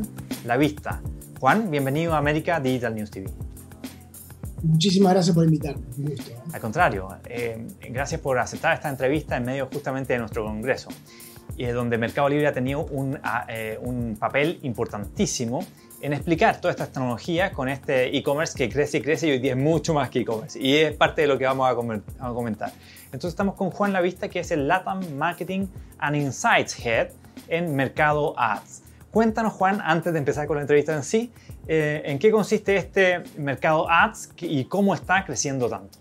estamos 0.00 1.02
con 1.02 1.40
Juan 1.40 1.70
bienvenido 1.70 2.14
a 2.14 2.18
América 2.18 2.60
Digital 2.60 2.94
News 2.94 3.10
TV. 3.10 3.28
Muchísimas 4.62 5.12
gracias 5.12 5.34
por 5.34 5.44
invitarme, 5.44 5.84
un 5.96 6.06
gusto. 6.06 6.30
¿eh? 6.30 6.36
Al 6.52 6.60
contrario, 6.60 7.08
eh, 7.28 7.66
gracias 7.90 8.20
por 8.20 8.38
aceptar 8.38 8.74
esta 8.74 8.88
entrevista 8.88 9.36
en 9.36 9.44
medio 9.44 9.68
justamente 9.72 10.14
de 10.14 10.18
nuestro 10.18 10.44
congreso, 10.44 10.88
y 11.56 11.64
donde 11.66 11.96
Mercado 11.96 12.28
Libre 12.28 12.48
ha 12.48 12.52
tenido 12.52 12.84
un, 12.86 13.18
eh, 13.48 13.78
un 13.80 14.16
papel 14.18 14.58
importantísimo 14.62 15.60
en 16.00 16.12
explicar 16.12 16.60
todas 16.60 16.74
estas 16.74 16.92
tecnologías 16.92 17.52
con 17.52 17.68
este 17.68 18.16
e-commerce 18.16 18.56
que 18.56 18.68
crece 18.68 18.98
y 18.98 19.00
crece 19.00 19.28
y 19.28 19.30
hoy 19.32 19.38
día 19.38 19.52
es 19.52 19.58
mucho 19.58 19.94
más 19.94 20.10
que 20.10 20.20
e-commerce. 20.20 20.58
Y 20.60 20.76
es 20.76 20.92
parte 20.96 21.22
de 21.22 21.28
lo 21.28 21.38
que 21.38 21.44
vamos 21.44 21.68
a 21.70 21.74
comentar. 22.34 22.72
Entonces 23.06 23.30
estamos 23.30 23.54
con 23.54 23.70
Juan 23.70 23.92
Lavista, 23.92 24.28
que 24.28 24.40
es 24.40 24.50
el 24.50 24.68
LATAM 24.68 25.16
Marketing 25.16 25.66
and 25.98 26.16
Insights 26.16 26.84
Head 26.84 27.08
en 27.48 27.74
Mercado 27.74 28.34
Ads. 28.38 28.87
Cuéntanos, 29.18 29.52
Juan, 29.54 29.80
antes 29.82 30.12
de 30.12 30.20
empezar 30.20 30.46
con 30.46 30.58
la 30.58 30.60
entrevista 30.60 30.94
en 30.94 31.02
sí, 31.02 31.32
eh, 31.66 32.02
en 32.04 32.20
qué 32.20 32.30
consiste 32.30 32.76
este 32.76 33.24
Mercado 33.36 33.90
Ads 33.90 34.28
y 34.42 34.64
cómo 34.66 34.94
está 34.94 35.24
creciendo 35.24 35.68
tanto. 35.68 35.98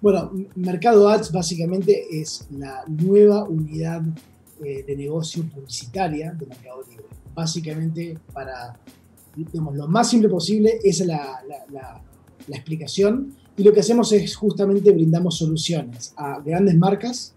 Bueno, 0.00 0.32
Mercado 0.56 1.08
Ads 1.08 1.30
básicamente 1.30 2.06
es 2.10 2.48
la 2.50 2.82
nueva 2.88 3.44
unidad 3.44 4.02
eh, 4.64 4.82
de 4.84 4.96
negocio 4.96 5.44
publicitaria 5.44 6.32
de 6.32 6.46
Mercado 6.46 6.82
Libre 6.90 7.04
básicamente 7.32 8.18
para, 8.32 8.76
digamos, 9.36 9.76
lo 9.76 9.86
más 9.86 10.10
simple 10.10 10.28
posible, 10.28 10.80
esa 10.82 11.04
es 11.04 11.08
la, 11.08 11.40
la, 11.70 12.02
explicación. 12.48 13.32
Y 13.56 13.62
lo 13.62 13.72
que 13.72 13.78
hacemos 13.78 14.10
es 14.10 14.34
justamente 14.34 14.90
brindamos 14.90 15.38
soluciones 15.38 16.12
a 16.16 16.40
grandes 16.40 16.76
marcas, 16.76 17.32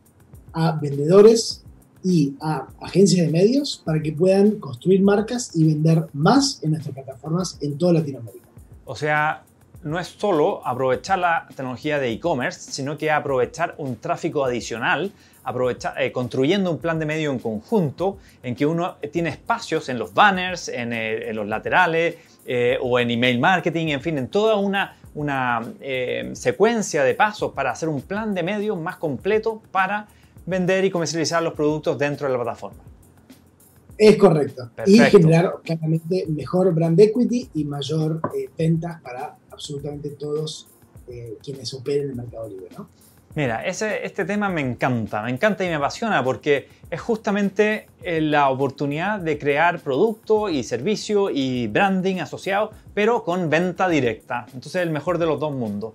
a 0.53 0.71
vendedores 0.71 1.63
y 2.03 2.35
a 2.41 2.67
agencias 2.81 3.25
de 3.25 3.31
medios 3.31 3.81
para 3.83 4.01
que 4.01 4.11
puedan 4.11 4.51
construir 4.59 5.01
marcas 5.01 5.51
y 5.55 5.65
vender 5.65 6.07
más 6.13 6.59
en 6.63 6.71
nuestras 6.71 6.95
plataformas 6.95 7.57
en 7.61 7.77
toda 7.77 7.93
Latinoamérica. 7.93 8.47
O 8.85 8.95
sea, 8.95 9.43
no 9.83 9.99
es 9.99 10.07
solo 10.07 10.65
aprovechar 10.65 11.19
la 11.19 11.45
tecnología 11.47 11.99
de 11.99 12.11
e-commerce, 12.11 12.71
sino 12.71 12.97
que 12.97 13.11
aprovechar 13.11 13.75
un 13.77 13.95
tráfico 13.97 14.43
adicional 14.43 15.11
eh, 15.97 16.11
construyendo 16.11 16.69
un 16.69 16.77
plan 16.79 16.99
de 16.99 17.05
medio 17.05 17.31
en 17.31 17.39
conjunto 17.39 18.17
en 18.43 18.55
que 18.55 18.65
uno 18.65 18.97
tiene 19.11 19.29
espacios 19.29 19.89
en 19.89 19.97
los 19.97 20.13
banners, 20.13 20.67
en, 20.67 20.93
eh, 20.93 21.33
los 21.33 21.47
laterales 21.47 22.15
eh, 22.45 22.77
o 22.81 22.99
en 22.99 23.09
email 23.09 23.39
marketing, 23.39 23.87
en 23.87 24.01
fin, 24.01 24.17
en 24.17 24.27
toda 24.27 24.57
una, 24.57 24.95
una 25.15 25.61
secuencia 26.33 27.03
de 27.03 27.15
pasos 27.15 27.53
para 27.53 27.71
hacer 27.71 27.89
un 27.89 28.01
plan 28.01 28.33
de 28.33 28.43
medio 28.43 28.75
más 28.75 28.97
completo 28.97 29.61
para 29.71 30.07
vender 30.49 30.85
y 30.85 30.89
comercializar 30.89 31.41
los 31.43 31.53
productos 31.53 31.97
dentro 31.97 32.27
de 32.27 32.33
la 32.33 32.43
plataforma. 32.43 32.83
Es 33.97 34.17
correcto. 34.17 34.71
Y 34.85 34.97
generar 34.99 35.55
claramente 35.63 36.25
mejor 36.29 36.73
brand 36.73 36.99
equity 36.99 37.49
y 37.53 37.65
mayor 37.65 38.21
ventas 38.57 39.01
para 39.01 39.37
absolutamente 39.51 40.11
todos 40.11 40.67
quienes 41.43 41.73
operen 41.73 42.03
en 42.03 42.09
el 42.11 42.15
mercado 42.15 42.47
libre. 42.47 42.67
¿no? 42.77 42.87
Mira, 43.35 43.63
ese, 43.65 44.05
este 44.05 44.25
tema 44.25 44.49
me 44.49 44.61
encanta, 44.61 45.21
me 45.21 45.29
encanta 45.29 45.63
y 45.63 45.67
me 45.67 45.75
apasiona 45.75 46.23
porque 46.23 46.67
es 46.89 46.99
justamente 46.99 47.87
eh, 48.01 48.21
la 48.21 48.49
oportunidad 48.49 49.19
de 49.19 49.37
crear 49.37 49.79
producto 49.79 50.49
y 50.49 50.63
servicio 50.63 51.29
y 51.29 51.67
branding 51.67 52.17
asociado, 52.17 52.71
pero 52.93 53.23
con 53.23 53.49
venta 53.49 53.87
directa. 53.87 54.47
Entonces, 54.47 54.81
el 54.81 54.89
mejor 54.89 55.19
de 55.19 55.27
los 55.27 55.39
dos 55.39 55.53
mundos. 55.53 55.93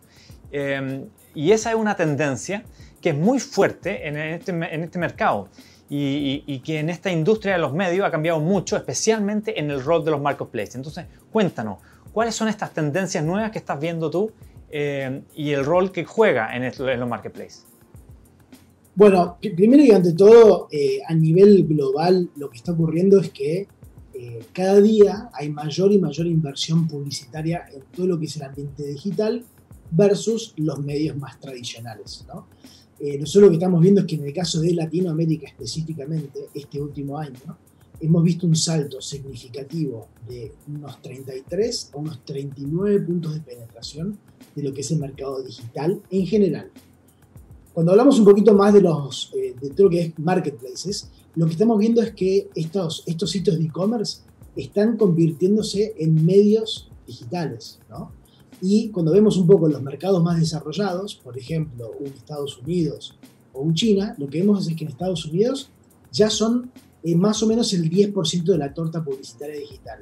Em, 0.52 1.06
y 1.34 1.50
esa 1.50 1.70
es 1.70 1.76
una 1.76 1.96
tendencia 1.96 2.62
que 3.04 3.10
es 3.10 3.18
muy 3.18 3.38
fuerte 3.38 4.08
en 4.08 4.16
este, 4.16 4.50
en 4.50 4.82
este 4.82 4.98
mercado 4.98 5.50
y, 5.90 6.42
y, 6.46 6.60
que 6.60 6.78
en 6.78 6.88
esta 6.88 7.12
industria 7.12 7.52
de 7.52 7.58
los 7.58 7.74
medios 7.74 8.06
ha 8.06 8.10
cambiado 8.10 8.40
mucho, 8.40 8.78
especialmente 8.78 9.60
en 9.60 9.70
el 9.70 9.84
rol 9.84 10.02
de 10.06 10.10
los 10.10 10.22
marketplaces. 10.22 10.76
Entonces, 10.76 11.04
cuéntanos, 11.30 11.80
¿cuáles 12.14 12.34
son 12.34 12.48
estas 12.48 12.72
tendencias 12.72 13.22
nuevas 13.22 13.50
que 13.50 13.58
estás 13.58 13.78
viendo 13.78 14.10
tú 14.10 14.32
eh, 14.70 15.20
y 15.34 15.50
el 15.50 15.66
rol 15.66 15.92
que 15.92 16.06
juega 16.06 16.56
en, 16.56 16.72
los 16.98 17.06
marketplaces? 17.06 17.66
Bueno, 18.94 19.36
primero 19.54 19.82
y 19.82 19.90
ante 19.90 20.14
todo, 20.14 20.68
eh, 20.72 21.00
a 21.06 21.12
nivel 21.12 21.66
global, 21.66 22.30
lo 22.36 22.48
que 22.48 22.56
está 22.56 22.72
ocurriendo 22.72 23.20
es 23.20 23.28
que 23.28 23.68
eh, 24.14 24.46
cada 24.54 24.80
día 24.80 25.28
hay 25.34 25.50
mayor 25.50 25.92
y 25.92 25.98
mayor 25.98 26.26
inversión 26.26 26.88
publicitaria 26.88 27.66
en 27.70 27.82
todo 27.94 28.06
lo 28.06 28.18
que 28.18 28.24
es 28.24 28.36
el 28.36 28.44
ambiente 28.44 28.82
digital 28.82 29.44
versus 29.90 30.54
los 30.56 30.78
medios 30.78 31.18
más 31.18 31.38
tradicionales. 31.38 32.24
¿no? 32.26 32.46
Nosotros 33.00 33.44
lo 33.44 33.48
que 33.50 33.56
estamos 33.56 33.82
viendo 33.82 34.00
es 34.00 34.06
que 34.06 34.14
en 34.14 34.24
el 34.24 34.32
caso 34.32 34.60
de 34.60 34.72
Latinoamérica 34.74 35.46
específicamente, 35.48 36.48
este 36.54 36.80
último 36.80 37.18
año, 37.18 37.56
hemos 38.00 38.22
visto 38.22 38.46
un 38.46 38.56
salto 38.56 39.00
significativo 39.00 40.08
de 40.28 40.52
unos 40.68 41.00
33 41.00 41.90
a 41.94 41.96
unos 41.96 42.24
39 42.24 43.00
puntos 43.00 43.34
de 43.34 43.40
penetración 43.40 44.18
de 44.54 44.62
lo 44.62 44.72
que 44.72 44.82
es 44.82 44.90
el 44.90 44.98
mercado 44.98 45.42
digital 45.42 46.02
en 46.10 46.26
general. 46.26 46.70
Cuando 47.72 47.92
hablamos 47.92 48.18
un 48.18 48.24
poquito 48.24 48.54
más 48.54 48.72
de, 48.72 48.80
los, 48.80 49.32
eh, 49.34 49.54
de 49.60 49.70
todo 49.70 49.84
lo 49.84 49.90
que 49.90 50.00
es 50.02 50.18
marketplaces, 50.18 51.10
lo 51.34 51.46
que 51.46 51.52
estamos 51.52 51.78
viendo 51.78 52.02
es 52.02 52.12
que 52.12 52.48
estos, 52.54 53.02
estos 53.06 53.30
sitios 53.30 53.58
de 53.58 53.64
e-commerce 53.64 54.18
están 54.54 54.96
convirtiéndose 54.96 55.94
en 55.98 56.24
medios 56.24 56.90
digitales. 57.06 57.80
¿no? 57.90 58.12
Y 58.60 58.90
cuando 58.90 59.12
vemos 59.12 59.36
un 59.36 59.46
poco 59.46 59.68
los 59.68 59.82
mercados 59.82 60.22
más 60.22 60.38
desarrollados, 60.38 61.14
por 61.16 61.36
ejemplo, 61.36 61.92
un 61.98 62.06
Estados 62.06 62.58
Unidos 62.58 63.16
o 63.52 63.60
un 63.60 63.74
China, 63.74 64.14
lo 64.18 64.28
que 64.28 64.40
vemos 64.40 64.66
es 64.66 64.76
que 64.76 64.84
en 64.84 64.90
Estados 64.90 65.26
Unidos 65.26 65.70
ya 66.12 66.30
son 66.30 66.70
eh, 67.02 67.14
más 67.14 67.42
o 67.42 67.46
menos 67.46 67.72
el 67.72 67.90
10% 67.90 68.44
de 68.44 68.58
la 68.58 68.72
torta 68.72 69.04
publicitaria 69.04 69.58
digital. 69.58 70.00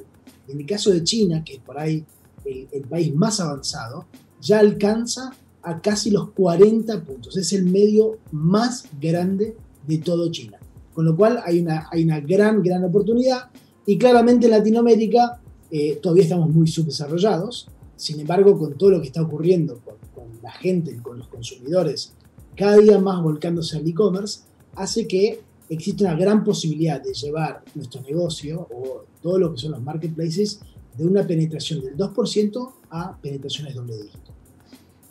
En 0.48 0.60
el 0.60 0.66
caso 0.66 0.90
de 0.90 1.02
China, 1.02 1.42
que 1.44 1.54
es 1.54 1.60
por 1.60 1.78
ahí 1.78 2.04
el 2.44 2.82
país 2.82 3.14
más 3.14 3.40
avanzado, 3.40 4.06
ya 4.40 4.58
alcanza 4.58 5.32
a 5.62 5.80
casi 5.80 6.10
los 6.10 6.30
40 6.30 7.02
puntos. 7.04 7.36
Es 7.36 7.52
el 7.52 7.64
medio 7.66 8.18
más 8.32 8.84
grande 9.00 9.56
de 9.86 9.98
todo 9.98 10.30
China. 10.30 10.58
Con 10.92 11.04
lo 11.04 11.16
cual 11.16 11.40
hay 11.44 11.60
una, 11.60 11.88
hay 11.90 12.04
una 12.04 12.20
gran, 12.20 12.62
gran 12.62 12.84
oportunidad. 12.84 13.50
Y 13.86 13.96
claramente 13.96 14.46
en 14.46 14.52
Latinoamérica 14.52 15.40
eh, 15.70 15.98
todavía 16.02 16.24
estamos 16.24 16.50
muy 16.50 16.66
subdesarrollados. 16.66 17.68
Sin 18.02 18.18
embargo, 18.18 18.58
con 18.58 18.76
todo 18.76 18.90
lo 18.90 19.00
que 19.00 19.06
está 19.06 19.22
ocurriendo 19.22 19.78
con, 19.84 20.26
la 20.42 20.50
gente, 20.50 21.00
con 21.00 21.18
los 21.18 21.28
consumidores, 21.28 22.12
cada 22.56 22.78
día 22.78 22.98
más 22.98 23.22
volcándose 23.22 23.76
al 23.76 23.86
e-commerce, 23.86 24.40
hace 24.74 25.06
que 25.06 25.40
existe 25.68 26.02
una 26.02 26.16
gran 26.16 26.42
posibilidad 26.42 27.00
de 27.00 27.14
llevar 27.14 27.62
nuestro 27.76 28.02
negocio 28.02 28.66
o 28.74 29.04
todo 29.22 29.38
lo 29.38 29.54
que 29.54 29.60
son 29.60 29.70
los 29.70 29.82
marketplaces 29.82 30.58
de 30.98 31.06
una 31.06 31.24
penetración 31.24 31.80
del 31.80 31.96
2% 31.96 32.72
a 32.90 33.16
penetraciones 33.18 33.76
doble 33.76 33.96
dígito. 33.96 34.32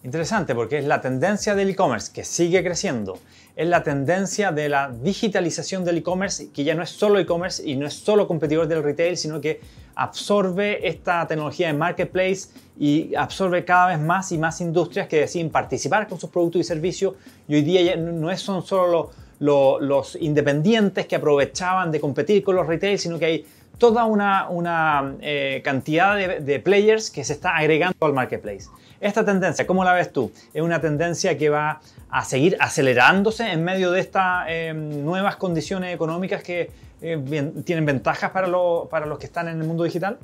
Interesante 0.03 0.55
porque 0.55 0.79
es 0.79 0.85
la 0.85 0.99
tendencia 0.99 1.53
del 1.53 1.69
e-commerce 1.69 2.11
que 2.11 2.23
sigue 2.23 2.63
creciendo. 2.63 3.19
Es 3.55 3.67
la 3.67 3.83
tendencia 3.83 4.51
de 4.51 4.67
la 4.67 4.89
digitalización 4.89 5.85
del 5.85 5.97
e-commerce 5.97 6.49
que 6.51 6.63
ya 6.63 6.73
no 6.73 6.81
es 6.81 6.89
solo 6.89 7.19
e-commerce 7.19 7.61
y 7.63 7.75
no 7.75 7.85
es 7.85 7.93
solo 7.93 8.27
competidor 8.27 8.67
del 8.67 8.81
retail, 8.81 9.15
sino 9.15 9.39
que 9.39 9.61
absorbe 9.93 10.87
esta 10.87 11.27
tecnología 11.27 11.67
de 11.67 11.73
marketplace 11.73 12.49
y 12.79 13.13
absorbe 13.13 13.63
cada 13.63 13.89
vez 13.89 13.99
más 13.99 14.31
y 14.31 14.39
más 14.39 14.59
industrias 14.59 15.07
que 15.07 15.19
deciden 15.19 15.51
participar 15.51 16.07
con 16.07 16.19
sus 16.19 16.31
productos 16.31 16.61
y 16.61 16.63
servicios. 16.63 17.13
Y 17.47 17.55
hoy 17.55 17.61
día 17.61 17.81
ya 17.83 17.95
no 17.95 18.35
son 18.37 18.63
solo 18.63 19.11
los 19.39 20.15
independientes 20.15 21.05
que 21.05 21.15
aprovechaban 21.15 21.91
de 21.91 21.99
competir 21.99 22.43
con 22.43 22.55
los 22.55 22.65
retail, 22.65 22.97
sino 22.97 23.19
que 23.19 23.25
hay 23.25 23.45
toda 23.77 24.05
una, 24.05 25.15
eh, 25.21 25.61
cantidad 25.63 26.15
de, 26.15 26.39
de 26.39 26.59
players 26.59 27.11
que 27.11 27.23
se 27.23 27.33
está 27.33 27.55
agregando 27.55 27.97
al 28.01 28.13
marketplace. 28.13 28.67
Esta 29.01 29.25
tendencia, 29.25 29.65
¿cómo 29.65 29.83
la 29.83 29.93
ves 29.93 30.13
tú? 30.13 30.31
¿Es 30.53 30.61
una 30.61 30.79
tendencia 30.79 31.35
que 31.35 31.49
va 31.49 31.81
a 32.11 32.23
seguir 32.23 32.55
acelerándose 32.59 33.51
en 33.51 33.63
medio 33.63 33.91
de 33.91 33.99
estas 33.99 34.45
em, 34.47 35.03
nuevas 35.03 35.37
condiciones 35.37 35.95
económicas 35.95 36.43
que 36.43 36.69
eh, 37.01 37.51
tienen 37.65 37.83
ventajas 37.83 38.29
para, 38.29 38.47
para 38.91 39.07
los 39.07 39.17
que 39.17 39.25
están 39.25 39.47
en 39.47 39.59
el 39.59 39.67
mundo 39.67 39.83
digital? 39.83 40.19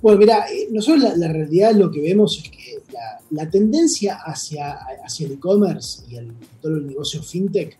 Bueno, 0.00 0.18
mira, 0.20 0.46
eh, 0.52 0.68
nosotros 0.70 1.18
la, 1.18 1.26
realidad 1.32 1.72
lo 1.72 1.90
que 1.90 2.00
vemos 2.00 2.38
es 2.38 2.48
que 2.48 2.80
la, 3.32 3.50
tendencia 3.50 4.20
hacia, 4.24 4.78
hacia 5.04 5.26
el 5.26 5.32
e-commerce 5.32 6.04
y 6.08 6.16
todo 6.62 6.76
el 6.76 6.86
negocio 6.86 7.20
fintech 7.24 7.76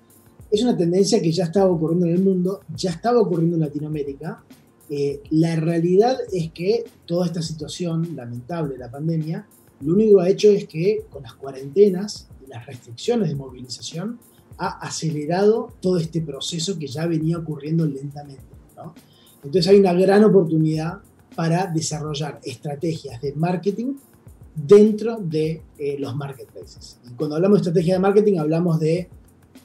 es 0.50 0.60
una 0.60 0.76
tendencia 0.76 1.22
que 1.22 1.30
ya 1.30 1.44
estaba 1.44 1.70
ocurriendo 1.70 2.06
en 2.06 2.14
el 2.14 2.22
mundo, 2.22 2.62
ya 2.74 2.90
estaba 2.90 3.20
ocurriendo 3.20 3.54
en 3.54 3.62
Latinoamérica. 3.62 4.42
Eh, 4.90 5.20
la 5.30 5.54
realidad 5.54 6.16
es 6.32 6.50
que 6.50 6.84
toda 7.06 7.26
esta 7.26 7.42
situación 7.42 8.16
lamentable, 8.16 8.76
la 8.76 8.90
pandemia, 8.90 9.46
lo 9.80 9.94
único 9.94 10.18
que 10.18 10.24
ha 10.24 10.28
hecho 10.28 10.50
es 10.50 10.66
que 10.66 11.04
con 11.10 11.22
las 11.22 11.34
cuarentenas 11.34 12.28
y 12.44 12.50
las 12.50 12.66
restricciones 12.66 13.28
de 13.28 13.34
movilización 13.34 14.18
ha 14.58 14.78
acelerado 14.78 15.72
todo 15.80 15.98
este 15.98 16.20
proceso 16.20 16.78
que 16.78 16.88
ya 16.88 17.06
venía 17.06 17.38
ocurriendo 17.38 17.86
lentamente. 17.86 18.42
Entonces 19.44 19.68
hay 19.68 19.78
una 19.78 19.92
gran 19.92 20.24
oportunidad 20.24 20.98
para 21.36 21.66
desarrollar 21.66 22.40
estrategias 22.42 23.20
de 23.22 23.32
marketing 23.34 23.94
dentro 24.54 25.18
de 25.18 25.62
eh, 25.78 25.96
los 25.98 26.16
marketplaces. 26.16 26.98
Y 27.08 27.14
cuando 27.14 27.36
hablamos 27.36 27.58
de 27.58 27.62
estrategia 27.62 27.94
de 27.94 28.00
marketing 28.00 28.38
hablamos 28.38 28.80
de, 28.80 29.08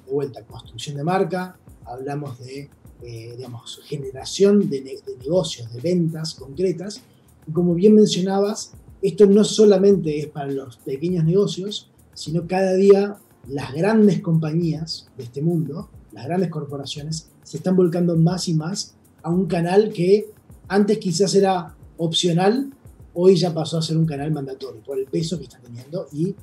de 0.05 0.11
vuelta, 0.11 0.43
construcción 0.43 0.97
de 0.97 1.03
marca, 1.03 1.57
hablamos 1.85 2.37
de 2.39 2.69
eh, 3.05 3.33
digamos, 3.35 3.81
generación 3.83 4.69
de, 4.69 4.79
de, 4.79 5.17
negocios, 5.19 5.73
de 5.73 5.81
ventas 5.81 6.35
concretas. 6.35 7.01
Y 7.45 7.51
como 7.51 7.73
bien 7.73 7.95
mencionabas, 7.95 8.71
esto 9.03 9.25
no 9.25 9.43
solamente 9.43 10.17
es 10.17 10.27
para 10.27 10.49
los 10.49 10.77
pequeños 10.77 11.25
negocios, 11.25 11.91
sino 12.13 12.47
cada 12.47 12.73
día 12.73 13.17
las 13.49 13.73
grandes 13.73 14.21
compañías 14.21 15.09
de 15.17 15.25
este 15.25 15.41
mundo, 15.41 15.89
las 16.13 16.25
grandes 16.25 16.49
corporaciones, 16.49 17.29
se 17.43 17.57
están 17.57 17.75
volcando 17.75 18.15
más 18.15 18.47
y 18.47 18.53
más 18.53 18.95
a 19.21 19.29
un 19.29 19.45
canal 19.47 19.91
que 19.91 20.27
antes 20.69 20.97
quizás 20.99 21.35
era 21.35 21.75
opcional, 21.97 22.71
hoy 23.13 23.35
ya 23.35 23.53
pasó 23.53 23.77
a 23.77 23.81
ser 23.81 23.97
un 23.97 24.05
canal 24.05 24.31
mandatorio 24.31 24.81
por 24.81 24.97
el 24.97 25.05
peso 25.05 25.37
que 25.37 25.43
está 25.43 25.59
teniendo 25.59 26.07
y 26.13 26.33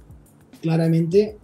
claramente 0.61 1.39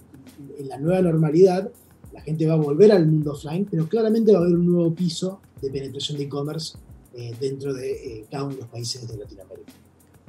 en 0.58 0.68
la 0.68 0.78
nueva 0.78 1.00
normalidad 1.00 1.70
la 2.12 2.20
gente 2.20 2.46
va 2.46 2.54
a 2.54 2.58
volver 2.58 2.92
al 2.92 3.06
mundo 3.06 3.32
offline, 3.32 3.66
pero 3.70 3.88
claramente 3.88 4.32
va 4.32 4.38
a 4.38 4.42
haber 4.42 4.54
un 4.54 4.66
nuevo 4.66 4.94
piso 4.94 5.40
de 5.62 5.70
penetración 5.70 6.18
de 6.18 6.24
e-commerce 6.24 6.76
eh, 7.14 7.34
dentro 7.40 7.72
de 7.72 7.92
eh, 7.92 8.26
cada 8.30 8.44
uno 8.44 8.54
de 8.54 8.60
los 8.60 8.70
países 8.70 9.08
de 9.08 9.16
Latinoamérica. 9.16 9.72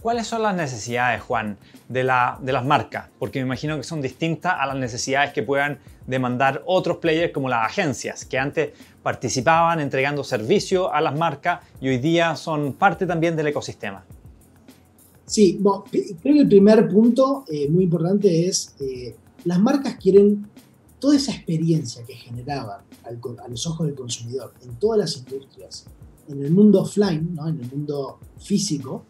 ¿Cuáles 0.02 0.28
son 0.28 0.44
las 0.44 0.56
necesidades, 0.56 1.22
Juan, 1.24 1.58
de, 1.90 2.04
la, 2.04 2.38
de 2.42 2.54
las 2.54 2.64
marcas? 2.64 3.10
Porque 3.18 3.40
me 3.40 3.46
imagino 3.46 3.78
que 3.78 3.84
son 3.84 4.00
distintas 4.00 4.54
a 4.58 4.68
las 4.68 4.76
necesidades 4.76 5.34
que 5.34 5.42
puedan 5.42 5.80
demandar 6.06 6.62
otros 6.66 6.98
players 6.98 7.34
como 7.34 7.50
las 7.50 7.66
agencias, 7.66 8.24
que 8.24 8.38
antes 8.38 8.74
participaban 9.02 9.80
entregando 9.80 10.24
servicio 10.24 10.94
a 10.94 11.02
las 11.02 11.18
marcas 11.18 11.62
y 11.82 11.90
hoy 11.90 11.98
día 11.98 12.36
son 12.36 12.74
parte 12.74 13.08
también 13.08 13.36
del 13.36 13.48
ecosistema. 13.48 14.06
Sí, 15.26 15.60
creo 15.62 16.34
que 16.36 16.40
el 16.42 16.48
primer 16.48 16.88
punto 16.88 17.44
eh, 17.48 17.68
muy 17.68 17.86
importante 17.86 18.48
es, 18.48 18.76
eh, 18.80 19.16
las 19.46 19.60
marcas 19.60 19.98
quieren 19.98 20.48
toda 21.00 21.18
esa 21.18 21.34
experiencia 21.34 22.04
que 22.06 22.14
generaban 22.14 22.82
a 23.04 23.48
los 23.48 23.68
ojos 23.68 23.88
del 23.88 23.96
consumidor 23.96 24.54
en 24.64 24.76
todas 24.76 25.00
las 25.00 25.18
industrias, 25.18 25.86
en 26.30 26.44
el 26.44 26.52
mundo 26.52 26.82
offline, 26.82 27.34
¿no? 27.36 27.48
en 27.48 27.60
el 27.60 27.70
mundo 27.70 28.20
físico, 28.38 29.04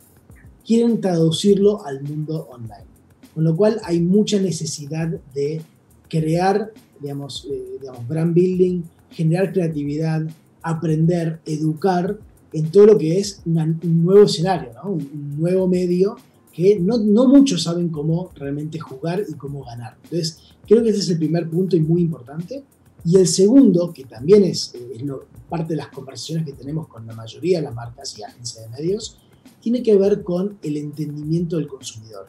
quieren 0.68 1.00
traducirlo 1.00 1.86
al 1.86 2.04
mundo 2.04 2.50
online. 2.52 2.86
Con 3.34 3.46
lo 3.46 3.56
cual 3.56 3.80
hay 3.86 4.02
mucha 4.02 4.40
necesidad 4.40 5.08
de 5.34 5.62
crear, 6.10 6.74
digamos, 7.00 7.48
eh, 7.50 7.78
digamos 7.80 8.06
brand 8.08 8.34
building, 8.34 8.82
generar 9.12 9.54
creatividad, 9.54 10.28
aprender, 10.62 11.40
educar 11.46 12.20
en 12.52 12.70
todo 12.70 12.88
lo 12.88 12.98
que 12.98 13.20
es 13.20 13.42
un 13.46 13.80
nuevo 14.04 14.26
escenario, 14.26 14.72
¿no? 14.74 14.92
un, 14.92 15.38
nuevo 15.38 15.68
medio 15.68 16.18
que 16.52 16.80
no, 16.80 16.98
no, 16.98 17.28
muchos 17.28 17.64
saben 17.64 17.90
cómo 17.90 18.32
realmente 18.36 18.80
jugar 18.80 19.24
y 19.28 19.36
cómo 19.36 19.64
ganar. 19.64 19.96
Entonces, 20.04 20.40
creo 20.68 20.84
que 20.84 20.90
ese 20.90 21.00
es 21.00 21.10
el 21.10 21.20
primer 21.20 21.50
punto 21.50 21.76
y 21.76 21.82
muy 21.82 22.02
importante. 22.02 22.64
Y 23.06 23.16
el 23.16 23.28
segundo, 23.28 23.94
que 23.94 24.06
también 24.06 24.44
es, 24.44 24.74
eh, 24.74 24.94
es 24.96 25.04
lo, 25.04 25.26
parte 25.48 25.74
de 25.74 25.78
las 25.78 25.90
conversaciones 25.90 26.46
que 26.46 26.54
tenemos 26.54 26.88
con 26.88 27.06
la 27.06 27.14
mayoría 27.14 27.60
de 27.60 27.66
las 27.66 27.76
marcas 27.76 28.18
y 28.18 28.24
agencias 28.24 28.66
de 28.66 28.76
medios, 28.76 29.20
tiene 29.62 29.84
que 29.84 29.96
ver 29.98 30.24
con 30.24 30.58
el 30.62 30.78
entendimiento 30.78 31.58
del 31.58 31.68
consumidor. 31.68 32.28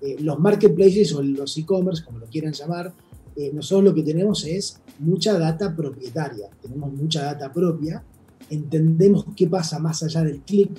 Eh, 0.00 0.16
los 0.20 0.38
marketplaces 0.38 1.12
o 1.14 1.22
los 1.22 1.56
e-commerce, 1.56 2.04
como 2.04 2.18
lo 2.18 2.26
quieran 2.26 2.52
llamar, 2.52 2.92
eh, 3.34 3.50
nosotros 3.52 3.84
lo 3.84 3.94
que 3.94 4.02
tenemos 4.02 4.44
es 4.44 4.80
mucha 4.98 5.38
data 5.38 5.74
propietaria, 5.74 6.48
tenemos 6.62 6.92
mucha 6.92 7.22
data 7.22 7.52
propia, 7.52 8.02
entendemos 8.50 9.26
qué 9.36 9.46
pasa 9.46 9.78
más 9.78 10.02
allá 10.02 10.22
del 10.22 10.40
clic 10.40 10.70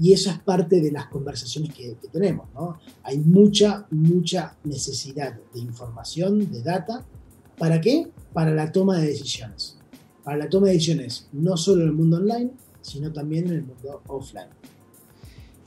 y 0.00 0.12
eso 0.12 0.30
es 0.30 0.38
parte 0.40 0.80
de 0.80 0.90
las 0.90 1.06
conversaciones 1.06 1.72
que, 1.72 1.96
que 2.00 2.08
tenemos. 2.08 2.48
¿no? 2.54 2.78
Hay 3.02 3.18
mucha, 3.18 3.86
mucha 3.90 4.56
necesidad 4.64 5.38
de 5.52 5.60
información, 5.60 6.50
de 6.50 6.62
data. 6.62 7.04
¿Para 7.58 7.80
qué? 7.80 8.08
Para 8.32 8.52
la 8.52 8.72
toma 8.72 8.98
de 8.98 9.08
decisiones. 9.08 9.76
Para 10.24 10.36
la 10.36 10.48
toma 10.48 10.68
de 10.68 10.72
decisiones 10.74 11.28
no 11.32 11.56
solo 11.56 11.82
en 11.82 11.88
el 11.88 11.94
mundo 11.94 12.16
online, 12.16 12.50
sino 12.80 13.12
también 13.12 13.46
en 13.46 13.54
el 13.54 13.62
mundo 13.62 14.02
offline. 14.08 14.48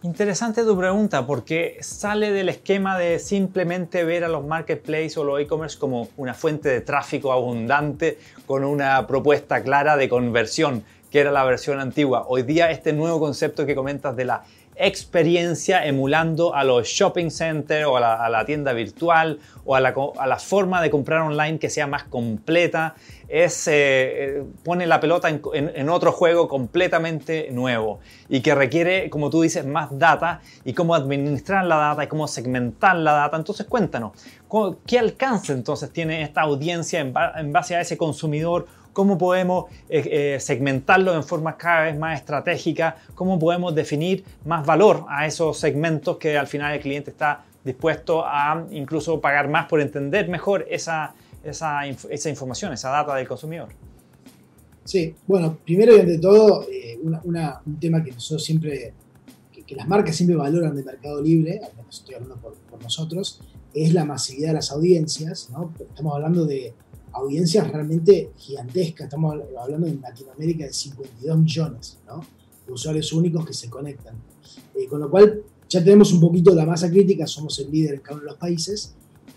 Interesante 0.08 0.64
tu 0.64 0.78
pregunta 0.78 1.28
porque 1.28 1.80
sale 1.82 2.32
del 2.32 2.48
esquema 2.48 2.98
de 2.98 3.20
simplemente 3.20 4.06
ver 4.06 4.24
a 4.24 4.30
los 4.30 4.46
marketplaces 4.46 5.18
o 5.18 5.26
los 5.26 5.42
e-commerce 5.42 5.78
como 5.78 6.08
una 6.16 6.34
fuente 6.34 6.70
de 6.70 6.80
tráfico 6.80 7.34
abundante 7.34 8.18
con 8.46 8.64
una 8.64 9.06
propuesta 9.06 9.62
clara 9.62 9.98
de 9.98 10.08
conversión, 10.08 10.86
que 11.12 11.20
era 11.20 11.30
la 11.34 11.44
versión 11.44 11.82
antigua. 11.82 12.24
Hoy 12.30 12.44
día 12.44 12.72
este 12.72 12.94
nuevo 12.94 13.20
concepto 13.20 13.66
que 13.66 13.76
comentas 13.76 14.16
de 14.16 14.24
la 14.24 14.46
experiencia 14.78 15.86
emulando 15.86 16.54
a 16.54 16.64
los 16.64 16.88
shopping 16.88 17.30
centers 17.30 17.86
o 17.86 17.98
a 17.98 18.30
la, 18.30 18.46
tienda 18.46 18.74
virtual 18.74 19.40
o 19.66 19.76
a 19.76 19.82
la, 19.82 20.40
forma 20.40 20.82
de 20.82 20.90
comprar 20.90 21.22
online 21.22 21.60
que 21.60 21.70
sea 21.70 21.88
más 21.88 22.04
completa, 22.04 22.96
es, 23.28 23.68
eh, 23.68 23.74
eh, 23.74 24.44
pone 24.64 24.86
la 24.88 25.00
pelota 25.00 25.30
en, 25.30 25.90
otro 25.90 26.12
juego 26.12 26.48
completamente 26.48 27.50
nuevo 27.52 28.00
y 28.30 28.42
que 28.42 28.56
requiere, 28.56 29.10
como 29.10 29.30
tú 29.30 29.42
dices, 29.42 29.66
más 29.66 29.98
data 29.98 30.42
y 30.64 30.74
cómo 30.74 30.96
administrar 30.96 31.66
la 31.66 31.78
data 31.78 32.04
y 32.04 32.08
cómo 32.08 32.28
segmentar 32.28 32.96
la 32.96 33.14
data. 33.14 33.38
Entonces 33.38 33.66
cuéntanos, 33.66 34.12
¿qué 34.86 35.00
alcance 35.00 35.54
entonces 35.54 35.92
tiene 35.92 36.22
esta 36.22 36.42
audiencia 36.42 37.00
en 37.00 37.52
base 37.52 37.76
a 37.76 37.82
ese 37.82 37.98
consumidor? 37.98 38.68
Cómo 38.98 39.16
podemos 39.16 39.66
eh, 39.90 40.34
eh, 40.36 40.40
segmentarlo 40.40 41.14
en 41.14 41.24
forma 41.24 41.56
cada 41.56 41.84
vez 41.84 42.00
más 42.00 42.20
estratégica, 42.20 42.96
cómo 43.14 43.38
podemos 43.38 43.76
definir 43.76 44.24
más 44.44 44.66
valor 44.66 45.06
a 45.08 45.28
esos 45.28 45.60
segmentos 45.60 46.18
que 46.18 46.36
al 46.36 46.48
final 46.48 46.74
el 46.74 46.82
cliente 46.82 47.12
está 47.12 47.46
dispuesto 47.64 48.26
a 48.26 48.66
incluso 48.72 49.22
pagar 49.22 49.50
más 49.50 49.68
por 49.68 49.82
entender 49.82 50.30
mejor 50.30 50.66
esa, 50.68 51.14
esa, 51.44 51.86
esa 51.86 52.30
información, 52.32 52.74
esa 52.74 52.90
data 52.90 53.14
del 53.14 53.28
consumidor. 53.28 53.70
Sí, 54.84 55.14
bueno, 55.28 55.60
primero 55.64 55.96
y 55.96 56.00
ante 56.00 56.18
todo, 56.18 56.64
eh, 56.64 56.98
un 57.04 57.80
tema 57.80 58.04
que 58.04 58.14
nosotros 58.14 58.44
siempre, 58.44 58.96
que, 59.64 59.76
las 59.76 59.88
marcas 59.88 60.16
siempre 60.16 60.36
valoran 60.36 60.76
de 60.76 60.84
Mercado 60.84 61.22
Libre, 61.22 61.60
al 61.64 61.76
menos 61.78 62.00
estoy 62.00 62.16
hablando 62.16 62.38
por, 62.38 62.56
por 62.56 62.82
nosotros, 62.82 63.42
es 63.76 63.94
la 63.94 64.06
masividad 64.06 64.48
de 64.48 64.54
las 64.56 64.72
audiencias, 64.72 65.52
¿no? 65.52 65.72
Estamos 65.80 66.16
hablando 66.16 66.46
de 66.46 66.74
audiencias 67.18 67.68
realmente 67.70 68.32
gigantescas. 68.38 69.06
Estamos 69.06 69.36
hablando 69.60 69.88
en 69.88 70.02
Latinoamérica 70.02 70.66
de 70.66 70.74
52 70.74 71.38
millones 71.38 71.98
de 72.66 72.74
usuarios 72.74 73.12
únicos 73.14 73.46
que 73.46 73.54
se 73.54 73.70
conectan. 73.70 74.16
Eh, 74.76 74.88
con 74.88 75.00
lo 75.00 75.10
cual 75.10 75.42
ya 75.68 75.84
tenemos 75.84 76.14
un 76.14 76.22
poquito 76.22 76.54
la 76.54 76.66
masa 76.66 76.90
crítica, 76.90 77.26
somos 77.26 77.58
el 77.60 77.72
líder 77.72 77.96
en 77.96 78.02
cada 78.02 78.16
uno 78.16 78.24
de 78.26 78.32
los 78.32 78.38
países. 78.38 78.94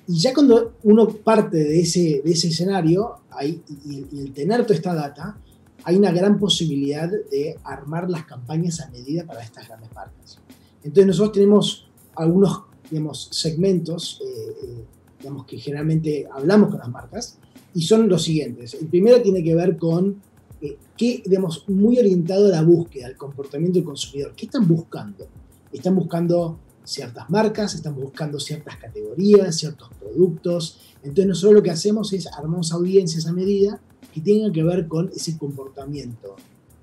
Y 0.06 0.18
ya 0.18 0.34
cuando 0.34 0.74
uno 0.84 1.08
parte 1.08 1.56
de 1.56 1.80
ese, 1.80 2.20
de 2.24 2.30
ese 2.30 2.48
escenario 2.48 3.16
hay, 3.30 3.62
y, 3.86 4.20
el 4.20 4.32
tener 4.32 4.62
toda 4.62 4.74
esta 4.74 4.94
data, 4.94 5.38
hay 5.84 5.96
una 5.96 6.12
gran 6.12 6.38
posibilidad 6.38 7.08
de 7.08 7.58
armar 7.64 8.10
las 8.10 8.24
campañas 8.24 8.80
a 8.80 8.90
medida 8.90 9.24
para 9.24 9.42
estas 9.42 9.66
grandes 9.66 9.92
marcas. 9.94 10.38
Entonces 10.82 11.06
nosotros 11.06 11.32
tenemos 11.32 11.88
algunos 12.14 12.62
digamos, 12.90 13.28
segmentos 13.30 14.20
eh, 14.24 14.56
eh, 14.64 14.84
digamos, 15.20 15.46
que 15.46 15.58
generalmente 15.58 16.26
hablamos 16.32 16.70
con 16.70 16.78
las 16.78 16.88
marcas 16.88 17.38
y 17.74 17.82
son 17.82 18.08
los 18.08 18.22
siguientes. 18.22 18.74
El 18.74 18.86
primero 18.88 19.20
tiene 19.22 19.42
que 19.42 19.54
ver 19.54 19.76
con 19.76 20.20
eh, 20.60 20.76
qué, 20.96 21.22
digamos, 21.24 21.64
muy 21.68 21.98
orientado 21.98 22.46
a 22.46 22.50
la 22.50 22.62
búsqueda, 22.62 23.06
al 23.06 23.16
comportamiento 23.16 23.78
del 23.78 23.84
consumidor. 23.84 24.32
¿Qué 24.36 24.46
están 24.46 24.66
buscando? 24.66 25.26
Están 25.72 25.94
buscando 25.94 26.58
ciertas 26.84 27.30
marcas, 27.30 27.74
están 27.74 27.94
buscando 27.94 28.40
ciertas 28.40 28.76
categorías, 28.76 29.56
ciertos 29.56 29.88
productos. 29.98 30.80
Entonces 31.02 31.26
nosotros 31.26 31.54
lo 31.54 31.62
que 31.62 31.70
hacemos 31.70 32.12
es 32.12 32.26
armamos 32.26 32.72
audiencias 32.72 33.26
a 33.26 33.32
medida 33.32 33.80
que 34.12 34.20
tengan 34.20 34.52
que 34.52 34.62
ver 34.62 34.88
con 34.88 35.08
ese 35.14 35.38
comportamiento 35.38 36.36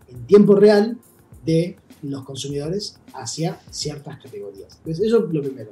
en 0.08 0.26
tiempo 0.26 0.56
real 0.56 0.98
de 1.46 1.78
los 2.04 2.24
consumidores 2.24 3.00
hacia 3.14 3.60
ciertas 3.70 4.18
categorías. 4.22 4.78
Entonces 4.78 5.08
eso 5.08 5.28
es 5.28 5.34
lo 5.34 5.42
primero. 5.42 5.72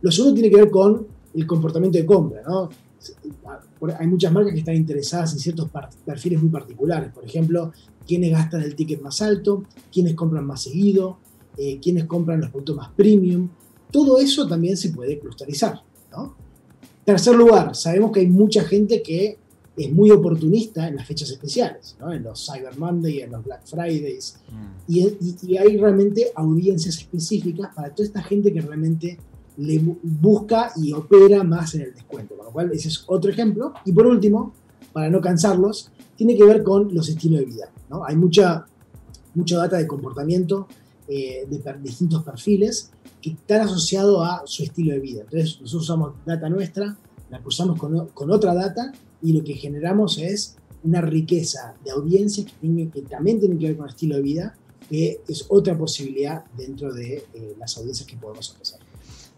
Lo 0.00 0.12
segundo 0.12 0.34
tiene 0.34 0.50
que 0.50 0.56
ver 0.56 0.70
con 0.70 1.06
el 1.34 1.46
comportamiento 1.46 1.98
de 1.98 2.06
compra, 2.06 2.42
¿no? 2.46 2.68
Hay 3.98 4.06
muchas 4.06 4.32
marcas 4.32 4.52
que 4.52 4.60
están 4.60 4.76
interesadas 4.76 5.32
en 5.32 5.38
ciertos 5.38 5.68
perfiles 6.04 6.40
muy 6.40 6.50
particulares. 6.50 7.12
Por 7.12 7.24
ejemplo, 7.24 7.72
quienes 8.06 8.30
gastan 8.30 8.62
el 8.62 8.74
ticket 8.74 9.00
más 9.00 9.22
alto, 9.22 9.64
quienes 9.92 10.14
compran 10.14 10.46
más 10.46 10.62
seguido, 10.62 11.18
eh, 11.56 11.78
quienes 11.80 12.04
compran 12.04 12.40
los 12.40 12.50
productos 12.50 12.76
más 12.76 12.90
premium. 12.90 13.48
Todo 13.90 14.18
eso 14.18 14.46
también 14.46 14.76
se 14.76 14.90
puede 14.90 15.18
clusterizar. 15.18 15.82
¿no? 16.10 16.36
Tercer 17.04 17.34
lugar, 17.34 17.74
sabemos 17.74 18.12
que 18.12 18.20
hay 18.20 18.28
mucha 18.28 18.62
gente 18.64 19.02
que 19.02 19.38
es 19.76 19.90
muy 19.90 20.10
oportunista 20.10 20.86
en 20.86 20.96
las 20.96 21.06
fechas 21.06 21.30
especiales, 21.30 21.96
¿no? 21.98 22.12
en 22.12 22.22
los 22.22 22.46
Cyber 22.46 22.76
Monday, 22.78 23.20
en 23.20 23.32
los 23.32 23.44
Black 23.44 23.66
Fridays. 23.66 24.38
Mm. 24.50 24.86
y 24.88 25.56
hay 25.56 25.76
realmente 25.78 26.30
audiencias 26.34 26.98
específicas 26.98 27.74
para 27.74 27.94
toda 27.94 28.06
esta 28.06 28.22
gente 28.22 28.52
que 28.52 28.60
realmente 28.60 29.18
le 29.56 29.80
busca 30.02 30.72
y 30.76 30.92
opera 30.92 31.44
más 31.44 31.74
en 31.74 31.82
el 31.82 31.94
descuento. 31.94 32.36
Con 32.36 32.46
lo 32.46 32.52
cual, 32.52 32.70
ese 32.72 32.88
es 32.88 33.04
otro 33.06 33.30
ejemplo. 33.30 33.72
Y 33.84 33.92
por 33.92 34.06
último, 34.06 34.54
para 34.92 35.10
no 35.10 35.20
cansarlos, 35.20 35.90
tiene 36.16 36.36
que 36.36 36.44
ver 36.44 36.62
con 36.62 36.94
los 36.94 37.08
estilos 37.08 37.40
de 37.40 37.46
vida. 37.46 37.70
¿no? 37.90 38.04
Hay 38.04 38.16
mucha, 38.16 38.66
mucha 39.34 39.58
data 39.58 39.76
de 39.76 39.86
comportamiento 39.86 40.68
eh, 41.08 41.46
de 41.48 41.78
distintos 41.82 42.22
perfiles 42.22 42.90
que 43.20 43.30
están 43.30 43.62
asociados 43.62 44.26
a 44.26 44.42
su 44.46 44.62
estilo 44.62 44.92
de 44.92 45.00
vida. 45.00 45.22
Entonces, 45.22 45.60
nosotros 45.60 45.84
usamos 45.84 46.12
data 46.24 46.48
nuestra, 46.48 46.96
la 47.30 47.40
cruzamos 47.40 47.78
con, 47.78 48.08
con 48.08 48.30
otra 48.30 48.54
data 48.54 48.92
y 49.22 49.32
lo 49.32 49.44
que 49.44 49.54
generamos 49.54 50.18
es 50.18 50.56
una 50.84 51.00
riqueza 51.00 51.74
de 51.84 51.92
audiencia 51.92 52.44
que, 52.44 52.88
que 52.90 53.02
también 53.02 53.38
tiene 53.38 53.58
que 53.58 53.66
ver 53.68 53.76
con 53.76 53.86
el 53.86 53.90
estilo 53.90 54.16
de 54.16 54.22
vida, 54.22 54.54
que 54.88 55.20
es 55.28 55.46
otra 55.48 55.76
posibilidad 55.78 56.44
dentro 56.56 56.92
de 56.92 57.24
eh, 57.34 57.54
las 57.58 57.76
audiencias 57.78 58.06
que 58.06 58.16
podemos 58.16 58.50
ofrecer. 58.50 58.80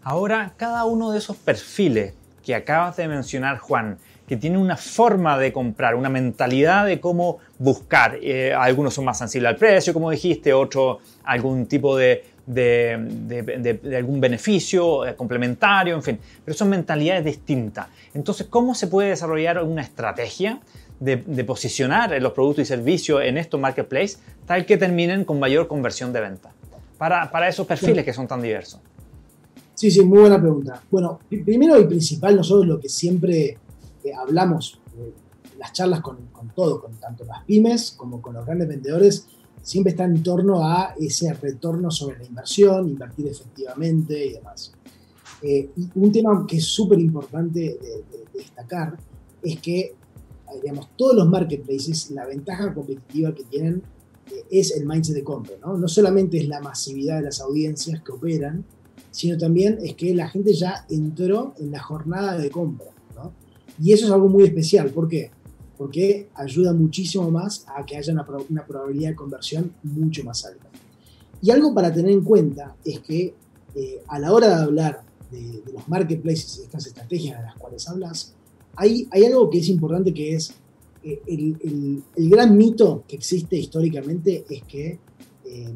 Ahora, 0.07 0.53
cada 0.55 0.85
uno 0.85 1.11
de 1.11 1.17
esos 1.17 1.35
perfiles 1.35 2.13
que 2.43 2.53
acabas 2.53 2.95
de 2.95 3.07
mencionar, 3.07 3.57
Juan, 3.57 3.97
que 4.27 4.37
tiene 4.37 4.59
una 4.59 4.77
forma 4.77 5.35
de 5.39 5.51
comprar, 5.51 5.95
una 5.95 6.09
mentalidad 6.09 6.85
de 6.85 6.99
cómo 6.99 7.39
buscar. 7.57 8.19
Eh, 8.21 8.53
algunos 8.53 8.93
son 8.93 9.03
más 9.03 9.17
sensibles 9.17 9.49
al 9.49 9.55
precio, 9.55 9.93
como 9.93 10.11
dijiste, 10.11 10.53
otros 10.53 10.99
algún 11.23 11.65
tipo 11.65 11.97
de, 11.97 12.23
de, 12.45 13.97
algún 13.97 14.21
beneficio 14.21 15.07
eh, 15.07 15.15
complementario, 15.15 15.95
en 15.95 16.03
fin. 16.03 16.19
Pero 16.45 16.55
son 16.55 16.69
mentalidades 16.69 17.25
distintas. 17.25 17.87
Entonces, 18.13 18.45
¿cómo 18.47 18.75
se 18.75 18.85
puede 18.85 19.09
desarrollar 19.09 19.63
una 19.63 19.81
estrategia 19.81 20.59
de, 20.99 21.17
posicionar 21.45 22.21
los 22.21 22.31
productos 22.33 22.61
y 22.61 22.65
servicios 22.65 23.23
en 23.23 23.39
estos 23.39 23.59
marketplaces 23.59 24.19
tal 24.45 24.67
que 24.67 24.77
terminen 24.77 25.25
con 25.25 25.39
mayor 25.39 25.67
conversión 25.67 26.13
de 26.13 26.21
venta? 26.21 26.51
Para, 26.99 27.31
para 27.31 27.47
esos 27.47 27.65
perfiles 27.65 28.05
que 28.05 28.13
son 28.13 28.27
tan 28.27 28.43
diversos. 28.43 28.79
Sí, 29.75 29.91
sí, 29.91 30.01
muy 30.03 30.19
buena 30.19 30.39
pregunta. 30.39 30.81
Bueno, 30.89 31.19
primero 31.29 31.79
y 31.79 31.85
principal, 31.85 32.37
nosotros 32.37 32.65
lo 32.65 32.79
que 32.79 32.87
siempre 32.87 33.57
eh, 34.03 34.13
hablamos 34.17 34.79
en 34.97 35.59
las 35.59 35.73
charlas 35.73 35.99
con, 35.99 36.17
con 36.31 36.49
todo, 36.49 36.81
con 36.81 36.93
tanto 36.93 37.25
las 37.25 37.43
pymes 37.43 37.91
como 37.91 38.21
con 38.21 38.35
los 38.35 38.45
grandes 38.45 38.69
vendedores, 38.69 39.27
siempre 39.61 39.91
está 39.91 40.05
en 40.05 40.23
torno 40.23 40.65
a 40.65 40.95
ese 40.97 41.33
retorno 41.33 41.91
sobre 41.91 42.19
la 42.19 42.25
inversión, 42.25 42.87
invertir 42.87 43.27
efectivamente 43.27 44.27
y 44.27 44.33
demás. 44.33 44.71
Eh, 45.41 45.71
y 45.75 45.89
un 45.95 46.11
tema 46.11 46.45
que 46.47 46.57
es 46.57 46.65
súper 46.65 46.99
importante 46.99 47.59
de, 47.59 48.05
destacar 48.33 48.97
es 49.43 49.59
que, 49.59 49.79
eh, 49.79 49.95
digamos, 50.61 50.89
todos 50.95 51.15
los 51.15 51.27
marketplaces, 51.27 52.11
la 52.11 52.25
ventaja 52.25 52.73
competitiva 52.73 53.33
que 53.33 53.43
tienen 53.43 53.83
es 54.49 54.71
el 54.75 54.85
mindset 54.85 55.15
de 55.15 55.23
compra, 55.23 55.55
¿no? 55.61 55.77
No 55.77 55.87
solamente 55.87 56.37
es 56.37 56.47
la 56.47 56.61
masividad 56.61 57.17
de 57.17 57.23
las 57.23 57.41
audiencias 57.41 58.01
que 58.01 58.11
operan, 58.11 58.65
sino 59.15 59.37
también 59.37 59.77
es 59.81 59.95
que 59.95 60.13
la 60.13 60.27
gente 60.27 60.53
ya 60.53 60.85
entró 60.89 61.53
en 61.57 61.71
la 61.71 61.81
jornada 61.81 62.37
de 62.37 62.49
compra. 62.51 62.87
¿no? 63.15 63.31
Y 63.81 63.93
eso 63.93 64.07
es 64.07 64.11
algo 64.11 64.27
muy 64.27 64.43
especial. 64.43 64.89
¿Por 64.89 65.07
qué? 65.07 65.31
Porque 65.77 66.27
ayuda 66.35 66.73
muchísimo 66.73 67.31
más 67.31 67.65
a 67.73 67.85
que 67.85 67.95
haya 67.95 68.11
una, 68.11 68.25
probabilidad 68.65 69.11
de 69.11 69.15
conversión 69.15 69.71
mucho 69.83 70.21
más 70.25 70.43
alta. 70.43 70.67
Y 71.41 71.49
algo 71.49 71.73
para 71.73 71.93
tener 71.93 72.11
en 72.11 72.25
cuenta 72.25 72.75
es 72.83 72.99
que 72.99 73.33
eh, 73.73 74.01
a 74.09 74.19
la 74.19 74.33
hora 74.33 74.49
de 74.49 74.63
hablar 74.63 75.05
de, 75.31 75.63
los 75.73 75.87
marketplaces 75.87 76.57
y 76.57 76.59
de 76.59 76.65
estas 76.65 76.85
estrategias 76.85 77.37
de 77.39 77.45
las 77.45 77.55
cuales 77.55 77.87
hablas, 77.87 78.33
hay, 78.75 79.07
hay 79.11 79.23
algo 79.23 79.49
que 79.49 79.59
es 79.59 79.69
importante 79.69 80.13
que 80.13 80.35
es 80.35 80.53
eh, 81.03 81.21
el, 81.25 82.03
el, 82.17 82.29
gran 82.29 82.57
mito 82.57 83.05
que 83.07 83.15
existe 83.15 83.55
históricamente 83.55 84.43
es 84.49 84.61
que 84.63 84.99
eh, 85.45 85.73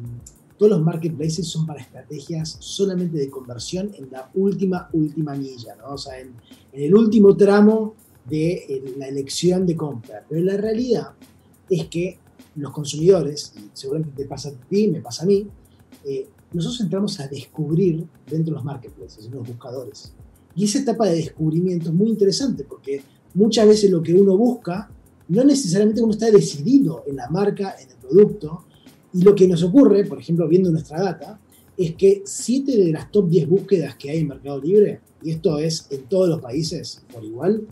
todos 0.60 0.72
los 0.72 0.82
marketplaces 0.82 1.48
son 1.48 1.64
para 1.64 1.80
estrategias 1.80 2.58
solamente 2.60 3.16
de 3.16 3.30
conversión 3.30 3.92
en 3.94 4.10
la 4.10 4.30
última, 4.34 4.90
última 4.92 5.34
milla, 5.34 5.74
¿no? 5.76 5.94
O 5.94 5.96
sea, 5.96 6.20
en, 6.20 6.34
el 6.74 6.94
último 6.94 7.34
tramo 7.34 7.94
de 8.28 8.94
la 8.98 9.08
elección 9.08 9.64
de 9.64 9.74
compra. 9.74 10.22
Pero 10.28 10.42
la 10.42 10.58
realidad 10.58 11.12
es 11.70 11.88
que 11.88 12.18
los 12.56 12.72
consumidores, 12.72 13.54
y 13.56 13.70
seguramente 13.72 14.22
te 14.22 14.28
pasa 14.28 14.50
a 14.50 14.52
ti, 14.52 14.88
me 14.88 15.00
pasa 15.00 15.22
a 15.22 15.26
mí, 15.26 15.46
eh, 16.04 16.28
nosotros 16.52 16.82
entramos 16.82 17.18
a 17.20 17.28
descubrir 17.28 18.06
dentro 18.26 18.52
de 18.52 18.56
los 18.56 18.64
marketplaces, 18.64 19.24
en 19.24 19.36
los 19.36 19.48
buscadores. 19.48 20.12
Y 20.54 20.66
esa 20.66 20.80
etapa 20.80 21.06
de 21.06 21.16
descubrimiento 21.16 21.88
es 21.88 21.94
muy 21.94 22.10
interesante 22.10 22.64
porque 22.64 23.02
muchas 23.32 23.66
veces 23.66 23.90
lo 23.90 24.02
que 24.02 24.12
uno 24.12 24.36
busca 24.36 24.90
no 25.28 25.42
necesariamente 25.42 26.02
uno 26.02 26.12
está 26.12 26.30
decidido 26.30 27.02
en 27.06 27.16
la 27.16 27.30
marca, 27.30 27.76
en 27.80 27.88
el 27.88 27.96
producto, 27.96 28.66
y 29.12 29.22
lo 29.22 29.34
que 29.34 29.48
nos 29.48 29.62
ocurre, 29.62 30.04
por 30.04 30.18
ejemplo, 30.18 30.46
viendo 30.48 30.70
nuestra 30.70 31.02
data, 31.02 31.40
es 31.76 31.94
que 31.94 32.22
7 32.24 32.76
de 32.76 32.92
las 32.92 33.10
top 33.10 33.28
10 33.28 33.48
búsquedas 33.48 33.96
que 33.96 34.10
hay 34.10 34.18
en 34.18 34.28
Mercado 34.28 34.60
Libre, 34.60 35.00
y 35.22 35.30
esto 35.30 35.58
es 35.58 35.86
en 35.90 36.02
todos 36.04 36.28
los 36.28 36.40
países 36.40 37.02
por 37.12 37.24
igual, 37.24 37.66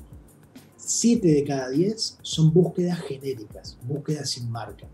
7 0.76 1.26
de 1.28 1.44
cada 1.44 1.68
10 1.68 2.18
son 2.22 2.52
búsquedas 2.52 3.00
genéricas, 3.00 3.78
búsquedas 3.86 4.30
sin 4.30 4.50
marca. 4.50 4.86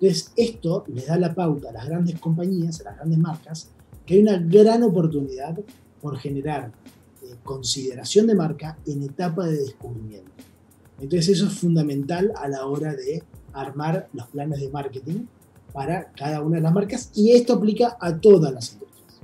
Entonces, 0.00 0.32
esto 0.36 0.84
les 0.88 1.06
da 1.06 1.18
la 1.18 1.34
pauta 1.34 1.70
a 1.70 1.72
las 1.72 1.86
grandes 1.86 2.18
compañías, 2.18 2.80
a 2.80 2.84
las 2.84 2.96
grandes 2.96 3.18
marcas, 3.18 3.70
que 4.06 4.14
hay 4.14 4.22
una 4.22 4.38
gran 4.38 4.82
oportunidad 4.82 5.58
por 6.00 6.16
generar 6.18 6.72
eh, 7.22 7.34
consideración 7.44 8.26
de 8.26 8.34
marca 8.34 8.78
en 8.86 9.02
etapa 9.02 9.46
de 9.46 9.58
descubrimiento. 9.58 10.30
Entonces, 11.00 11.28
eso 11.28 11.46
es 11.46 11.54
fundamental 11.54 12.32
a 12.36 12.48
la 12.48 12.66
hora 12.66 12.94
de 12.94 13.22
armar 13.52 14.08
los 14.12 14.28
planes 14.28 14.60
de 14.60 14.70
marketing 14.70 15.26
para 15.72 16.06
cada 16.16 16.40
una 16.40 16.56
de 16.56 16.62
las 16.62 16.72
marcas 16.72 17.10
y 17.14 17.32
esto 17.32 17.54
aplica 17.54 17.96
a 18.00 18.16
todas 18.16 18.52
las 18.52 18.72
industrias. 18.72 19.20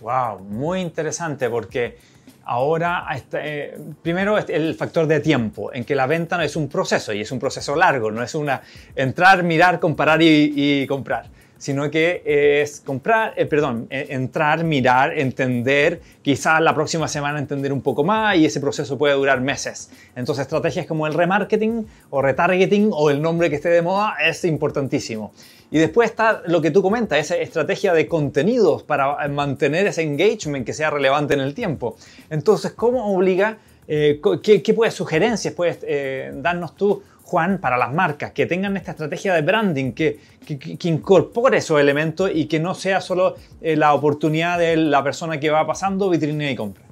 Wow, 0.00 0.40
muy 0.40 0.80
interesante 0.80 1.48
porque 1.48 1.96
ahora, 2.44 3.06
eh, 3.32 3.78
primero 4.02 4.38
el 4.38 4.74
factor 4.74 5.06
de 5.06 5.20
tiempo, 5.20 5.72
en 5.72 5.84
que 5.84 5.94
la 5.94 6.06
venta 6.06 6.36
no 6.36 6.42
es 6.42 6.56
un 6.56 6.68
proceso 6.68 7.12
y 7.12 7.20
es 7.20 7.32
un 7.32 7.38
proceso 7.38 7.74
largo, 7.76 8.10
no 8.10 8.22
es 8.22 8.34
una 8.34 8.62
entrar, 8.94 9.42
mirar, 9.42 9.80
comparar 9.80 10.20
y 10.22 10.86
comprar 10.86 11.28
sino 11.64 11.90
que 11.90 12.22
es 12.60 12.80
comprar, 12.80 13.32
eh, 13.36 13.46
perdón, 13.46 13.86
e, 13.88 14.08
entrar, 14.10 14.64
mirar, 14.64 15.18
entender, 15.18 16.02
quizás 16.20 16.60
la 16.60 16.74
próxima 16.74 17.08
semana 17.08 17.38
entender 17.38 17.72
un 17.72 17.80
poco 17.80 18.04
más 18.04 18.36
y 18.36 18.44
ese 18.44 18.60
proceso 18.60 18.98
puede 18.98 19.14
durar 19.14 19.40
meses. 19.40 19.90
Entonces 20.14 20.42
estrategias 20.42 20.84
como 20.84 21.06
el 21.06 21.14
remarketing 21.14 21.86
o 22.10 22.20
retargeting 22.20 22.90
o 22.92 23.08
el 23.08 23.22
nombre 23.22 23.48
que 23.48 23.56
esté 23.56 23.70
de 23.70 23.80
moda 23.80 24.16
es 24.22 24.44
importantísimo. 24.44 25.32
Y 25.70 25.78
después 25.78 26.10
está 26.10 26.42
lo 26.46 26.60
que 26.60 26.70
tú 26.70 26.82
comentas, 26.82 27.18
esa 27.18 27.36
estrategia 27.36 27.92
de 27.92 28.06
contenidos 28.06 28.82
para 28.82 29.26
mantener 29.28 29.86
ese 29.86 30.02
engagement 30.02 30.64
que 30.64 30.72
sea 30.72 30.90
relevante 30.90 31.34
en 31.34 31.40
el 31.40 31.54
tiempo. 31.54 31.96
Entonces, 32.30 32.72
¿cómo 32.72 33.14
obliga? 33.14 33.58
Eh, 33.86 34.20
¿qué, 34.42 34.62
¿qué, 34.62 34.74
puedes 34.74 34.94
sugerencias 34.94 35.52
puedes 35.52 35.78
eh, 35.82 36.32
darnos 36.36 36.74
tú 36.74 37.02
Juan, 37.24 37.58
para 37.58 37.78
las 37.78 37.92
marcas, 37.92 38.32
que 38.32 38.44
tengan 38.44 38.76
esta 38.76 38.90
estrategia 38.90 39.34
de 39.34 39.40
branding, 39.40 39.92
que, 39.92 40.20
que, 40.46 40.88
incorpore 40.88 41.56
esos 41.56 41.80
elementos 41.80 42.30
y 42.32 42.46
que 42.46 42.60
no 42.60 42.74
sea 42.74 43.00
solo 43.00 43.36
eh, 43.62 43.76
la 43.76 43.94
oportunidad 43.94 44.58
de 44.58 44.76
la 44.76 45.02
persona 45.02 45.40
que 45.40 45.48
va 45.48 45.66
pasando 45.66 46.10
vitrina 46.10 46.50
y 46.50 46.54
compra. 46.54 46.83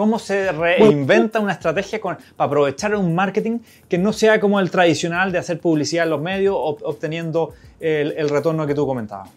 ¿Cómo 0.00 0.18
se 0.18 0.50
reinventa 0.50 1.40
una 1.40 1.52
estrategia 1.52 2.00
para 2.00 2.18
aprovechar 2.38 2.96
un 2.96 3.14
marketing 3.14 3.58
que 3.86 3.98
no 3.98 4.14
sea 4.14 4.40
como 4.40 4.58
el 4.58 4.70
tradicional 4.70 5.30
de 5.30 5.36
hacer 5.36 5.60
publicidad 5.60 6.04
en 6.04 6.10
los 6.10 6.22
medios, 6.22 6.56
obteniendo 6.56 7.50
el, 7.78 8.26
retorno 8.30 8.66
que 8.66 8.74
tú 8.74 8.86
comentabas? 8.86 9.28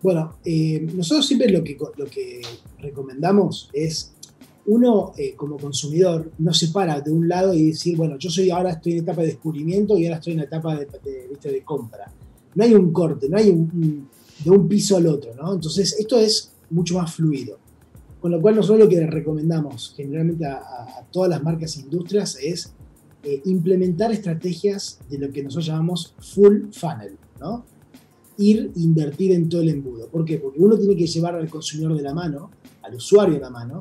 Bueno, 0.00 0.36
eh, 0.46 0.80
nosotros 0.94 1.26
siempre 1.26 1.50
lo 1.50 1.62
que, 1.62 1.76
lo 1.98 2.06
que 2.06 2.40
recomendamos 2.78 3.68
es 3.74 4.14
uno 4.64 5.12
eh, 5.18 5.34
como 5.36 5.58
consumidor 5.58 6.32
no 6.38 6.54
se 6.54 6.68
para 6.68 6.98
de 7.02 7.10
un 7.10 7.28
lado 7.28 7.52
y 7.52 7.66
decir, 7.66 7.98
bueno, 7.98 8.16
yo 8.16 8.30
soy 8.30 8.48
ahora 8.48 8.70
estoy 8.70 8.92
en 8.92 8.98
etapa 9.00 9.20
de 9.20 9.26
descubrimiento 9.26 9.98
y 9.98 10.06
ahora 10.06 10.16
estoy 10.16 10.32
en 10.32 10.40
etapa 10.40 10.74
de, 10.74 10.86
de, 11.42 11.62
compra. 11.64 12.10
No 12.54 12.64
hay 12.64 12.72
un 12.72 12.94
corte, 12.94 13.28
no 13.28 13.36
hay 13.36 13.50
un, 13.50 14.08
de 14.42 14.50
un 14.50 14.66
piso 14.66 14.96
al 14.96 15.06
otro, 15.06 15.34
¿no? 15.34 15.52
Entonces, 15.52 15.96
esto 15.98 16.18
es 16.18 16.50
mucho 16.70 16.94
más 16.94 17.14
fluido. 17.14 17.67
Con 18.20 18.32
lo 18.32 18.40
cual, 18.40 18.56
nosotros 18.56 18.80
lo 18.80 18.88
que 18.88 19.06
recomendamos 19.06 19.94
generalmente 19.96 20.44
a, 20.46 21.06
todas 21.12 21.30
las 21.30 21.42
marcas 21.42 21.76
e 21.76 21.80
industrias 21.80 22.36
es 22.42 22.72
eh, 23.22 23.40
implementar 23.44 24.12
estrategias 24.12 24.98
de 25.08 25.18
lo 25.18 25.32
que 25.32 25.42
nosotros 25.42 25.66
llamamos 25.66 26.14
full 26.18 26.70
funnel, 26.72 27.16
¿no? 27.40 27.64
Ir 28.36 28.72
invertir 28.76 29.32
en 29.32 29.48
todo 29.48 29.60
el 29.60 29.68
embudo. 29.68 30.08
¿Por 30.08 30.24
qué? 30.24 30.38
Porque 30.38 30.60
uno 30.60 30.76
tiene 30.76 30.96
que 30.96 31.06
llevar 31.06 31.34
al 31.36 31.48
consumidor 31.48 31.96
de 31.96 32.02
la 32.02 32.14
mano, 32.14 32.50
al 32.82 32.94
usuario 32.94 33.34
de 33.34 33.40
la 33.40 33.50
mano, 33.50 33.80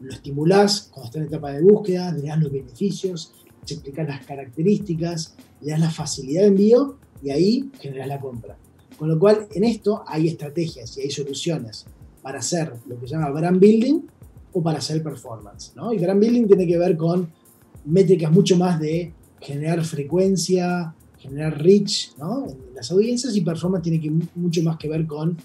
lo 0.00 0.12
estimulás 0.12 0.88
cuando 0.92 1.06
está 1.06 1.18
en 1.18 1.26
etapa 1.26 1.52
de 1.52 1.62
búsqueda, 1.62 2.12
le 2.12 2.22
das 2.22 2.38
los 2.38 2.52
beneficios, 2.52 3.32
te 3.64 3.74
explicas 3.74 4.06
las 4.06 4.26
características, 4.26 5.34
le 5.60 5.70
das 5.70 5.80
la 5.80 5.90
facilidad 5.90 6.42
de 6.42 6.48
envío 6.48 6.96
y 7.22 7.30
ahí 7.30 7.70
generas 7.80 8.08
la 8.08 8.20
compra. 8.20 8.56
Con 8.96 9.08
lo 9.08 9.18
cual, 9.18 9.46
en 9.52 9.64
esto 9.64 10.04
hay 10.06 10.28
estrategias 10.28 10.96
y 10.96 11.02
hay 11.02 11.10
soluciones 11.10 11.86
para 12.26 12.40
hacer 12.40 12.72
lo 12.88 12.98
que 12.98 13.06
se 13.06 13.14
llama 13.14 13.30
brand 13.30 13.60
building 13.60 14.00
o 14.52 14.60
para 14.60 14.78
hacer 14.78 15.00
performance. 15.00 15.70
¿no? 15.76 15.92
Y 15.92 15.98
brand 15.98 16.20
building 16.20 16.48
tiene 16.48 16.66
que 16.66 16.76
ver 16.76 16.96
con 16.96 17.30
métricas 17.84 18.32
mucho 18.32 18.56
más 18.56 18.80
de 18.80 19.14
generar 19.38 19.84
frecuencia, 19.84 20.92
generar 21.18 21.62
reach 21.62 22.16
¿no? 22.18 22.48
en 22.48 22.74
las 22.74 22.90
audiencias 22.90 23.36
y 23.36 23.42
performance 23.42 23.84
tiene 23.84 24.00
que, 24.00 24.10
mucho 24.34 24.60
más 24.64 24.76
que 24.76 24.88
ver 24.88 25.06
con 25.06 25.36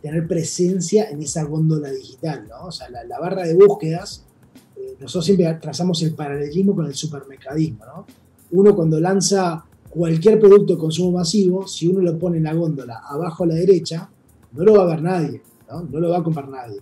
tener 0.00 0.28
presencia 0.28 1.10
en 1.10 1.20
esa 1.22 1.42
góndola 1.42 1.90
digital, 1.90 2.46
¿no? 2.48 2.66
O 2.66 2.70
sea, 2.70 2.88
la, 2.88 3.18
barra 3.18 3.42
de 3.42 3.56
búsquedas, 3.56 4.24
eh, 4.76 4.94
nosotros 5.00 5.24
siempre 5.24 5.52
trazamos 5.60 6.00
el 6.04 6.14
paralelismo 6.14 6.76
con 6.76 6.86
el 6.86 6.94
supermercadismo, 6.94 7.84
¿no? 7.84 8.06
Uno 8.52 8.76
cuando 8.76 9.00
lanza 9.00 9.64
cualquier 9.90 10.38
producto 10.38 10.74
de 10.74 10.78
consumo 10.78 11.18
masivo, 11.18 11.66
si 11.66 11.88
uno 11.88 11.98
lo 11.98 12.16
pone 12.16 12.36
en 12.36 12.44
la 12.44 12.54
góndola 12.54 13.02
abajo 13.08 13.42
a 13.42 13.48
la 13.48 13.54
derecha, 13.56 14.08
no 14.52 14.62
lo 14.62 14.74
va 14.74 14.84
a 14.84 14.86
ver 14.86 15.02
nadie, 15.02 15.42
¿no? 15.68 15.82
Lo 15.98 16.10
va 16.10 16.18
a 16.18 16.22
comprar 16.22 16.48
nadie. 16.48 16.80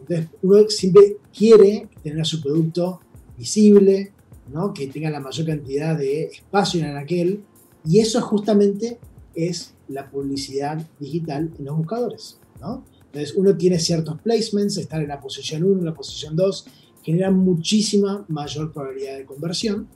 Entonces, 0.00 0.28
uno 0.42 0.68
siempre 0.68 1.16
quiere 1.36 1.88
tener 2.02 2.24
su 2.24 2.40
producto 2.40 3.00
visible, 3.36 4.12
¿no? 4.52 4.72
que 4.72 4.86
tenga 4.88 5.10
la 5.10 5.20
mayor 5.20 5.46
cantidad 5.46 5.96
de 5.96 6.24
espacio 6.24 6.80
en 6.80 6.96
aquel, 6.96 7.42
y 7.84 8.00
eso 8.00 8.20
justamente 8.20 8.98
es 9.34 9.74
la 9.88 10.10
publicidad 10.10 10.84
digital 10.98 11.50
en 11.58 11.64
los 11.64 11.76
buscadores. 11.76 12.38
¿no? 12.60 12.84
Entonces 13.06 13.34
uno 13.36 13.56
tiene 13.56 13.78
ciertos 13.78 14.20
placements, 14.20 14.76
estar 14.76 15.00
en 15.00 15.08
la 15.08 15.20
posición 15.20 15.64
1, 15.64 15.78
en 15.78 15.84
la 15.84 15.94
posición 15.94 16.36
2, 16.36 16.66
genera 17.02 17.30
muchísima 17.30 18.24
mayor 18.28 18.72
probabilidad 18.72 19.16
de 19.16 19.24
conversión 19.24 19.88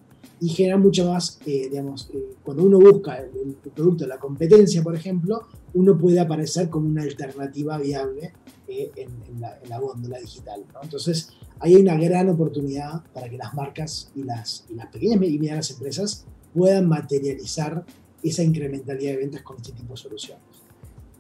y 0.43 0.49
genera 0.49 0.77
mucho 0.77 1.09
más, 1.09 1.39
eh, 1.47 1.69
digamos, 1.71 2.11
eh, 2.13 2.35
cuando 2.43 2.65
uno 2.65 2.81
busca 2.81 3.17
el, 3.17 3.55
producto 3.73 4.03
de 4.03 4.09
la 4.09 4.19
competencia, 4.19 4.83
por 4.83 4.97
ejemplo, 4.97 5.43
uno 5.73 5.97
puede 5.97 6.19
aparecer 6.19 6.69
como 6.69 6.89
una 6.89 7.03
alternativa 7.03 7.79
viable 7.79 8.33
eh, 8.67 8.91
en, 8.97 9.41
la, 9.41 9.57
en, 9.63 9.81
góndola 9.81 10.19
digital. 10.19 10.65
Entonces, 10.83 11.31
ahí 11.61 11.77
hay 11.77 11.83
una 11.83 11.95
gran 11.95 12.29
oportunidad 12.29 13.05
para 13.15 13.29
que 13.29 13.37
las 13.37 13.55
marcas 13.55 14.11
y 14.17 14.25
las, 14.25 14.67
y 14.69 14.75
las 14.75 14.89
pequeñas 14.89 15.23
y 15.23 15.39
medianas 15.39 15.71
empresas 15.71 16.27
puedan 16.53 16.89
materializar 16.89 17.85
esa 18.25 18.43
incrementalidad 18.43 19.13
de 19.13 19.19
ventas 19.19 19.43
con 19.43 19.59
este 19.59 19.71
tipo 19.71 19.93
de 19.93 19.97
soluciones. 19.97 20.43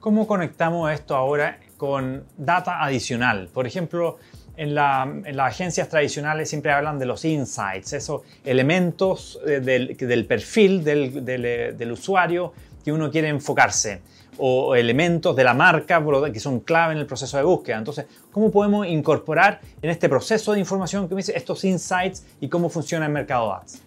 ¿Cómo 0.00 0.26
conectamos 0.26 0.90
esto 0.90 1.14
ahora 1.14 1.60
con 1.76 2.24
data 2.36 2.82
adicional? 2.82 3.48
Por 3.52 3.68
ejemplo, 3.68 4.18
en, 4.56 4.74
las 4.74 5.06
agencias 5.38 5.88
tradicionales 5.88 6.48
siempre 6.48 6.72
hablan 6.72 6.98
de 6.98 7.06
los 7.06 7.24
insights, 7.24 7.92
esos 7.92 8.22
elementos 8.44 9.40
eh, 9.46 9.60
del, 9.60 10.26
perfil 10.26 10.82
eh, 10.86 11.74
del, 11.76 11.92
usuario 11.92 12.52
que 12.84 12.92
uno 12.92 13.10
quiere 13.10 13.28
enfocarse 13.28 14.00
o 14.38 14.74
elementos 14.74 15.36
de 15.36 15.44
la 15.44 15.54
marca 15.54 16.02
que 16.32 16.40
son 16.40 16.60
clave 16.60 16.94
en 16.94 16.98
el 16.98 17.06
proceso 17.06 17.36
de 17.36 17.42
búsqueda. 17.42 17.78
Entonces, 17.78 18.06
¿cómo 18.30 18.50
podemos 18.50 18.86
incorporar 18.86 19.60
en 19.80 19.90
este 19.90 20.08
proceso 20.08 20.52
de 20.52 20.60
información 20.60 21.08
que 21.08 21.14
me 21.14 21.20
dice 21.20 21.36
estos 21.36 21.64
insights 21.64 22.24
y 22.40 22.48
cómo 22.48 22.68
funciona 22.68 23.06
el 23.06 23.12
mercado 23.12 23.52
ads? 23.52 23.82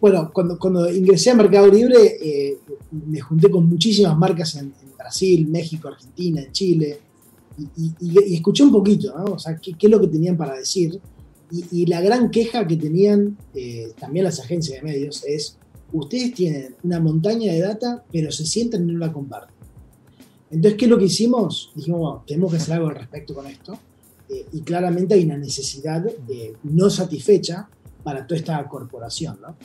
Bueno, 0.00 0.30
cuando, 0.32 0.58
cuando 0.58 0.90
ingresé 0.92 1.30
a 1.30 1.34
Mercado 1.34 1.68
Libre 1.68 1.96
eh, 2.20 2.58
me 2.90 3.20
junté 3.20 3.50
con 3.50 3.68
muchísimas 3.68 4.16
marcas 4.16 4.54
en, 4.56 4.72
Brasil, 4.96 5.46
México, 5.46 5.86
Argentina, 5.86 6.42
en 6.42 6.50
Chile, 6.50 6.98
y, 7.58 8.34
escuché 8.34 8.62
un 8.62 8.72
poquito, 8.72 9.16
¿no? 9.16 9.34
O 9.34 9.38
sea, 9.38 9.56
qué, 9.56 9.74
es 9.78 9.90
lo 9.90 10.00
que 10.00 10.08
tenían 10.08 10.36
para 10.36 10.56
decir. 10.56 11.00
Y, 11.50 11.86
la 11.86 12.00
gran 12.00 12.30
queja 12.30 12.66
que 12.66 12.76
tenían 12.76 13.36
eh, 13.54 13.92
también 13.98 14.24
las 14.24 14.40
agencias 14.40 14.80
de 14.80 14.82
medios 14.82 15.24
es, 15.24 15.56
ustedes 15.92 16.34
tienen 16.34 16.74
una 16.82 17.00
montaña 17.00 17.52
de 17.52 17.60
data, 17.60 18.04
pero 18.12 18.32
se 18.32 18.44
sienten 18.44 18.88
y 18.88 18.92
no 18.92 18.98
la 18.98 19.12
comparten. 19.12 19.54
Entonces, 20.50 20.78
¿qué 20.78 20.84
es 20.86 20.90
lo 20.90 20.98
que 20.98 21.04
hicimos? 21.06 21.72
Dijimos, 21.74 22.00
bueno, 22.00 22.24
tenemos 22.26 22.50
que 22.50 22.56
hacer 22.58 22.74
algo 22.74 22.88
al 22.88 22.96
respecto 22.96 23.34
con 23.34 23.46
esto. 23.46 23.78
Eh, 24.28 24.46
y 24.52 24.60
claramente 24.62 25.14
hay 25.14 25.24
una 25.24 25.38
necesidad 25.38 26.04
no 26.64 26.90
satisfecha 26.90 27.68
para 28.02 28.26
toda 28.26 28.38
esta 28.38 28.68
corporación, 28.68 29.38
¿no? 29.40 29.56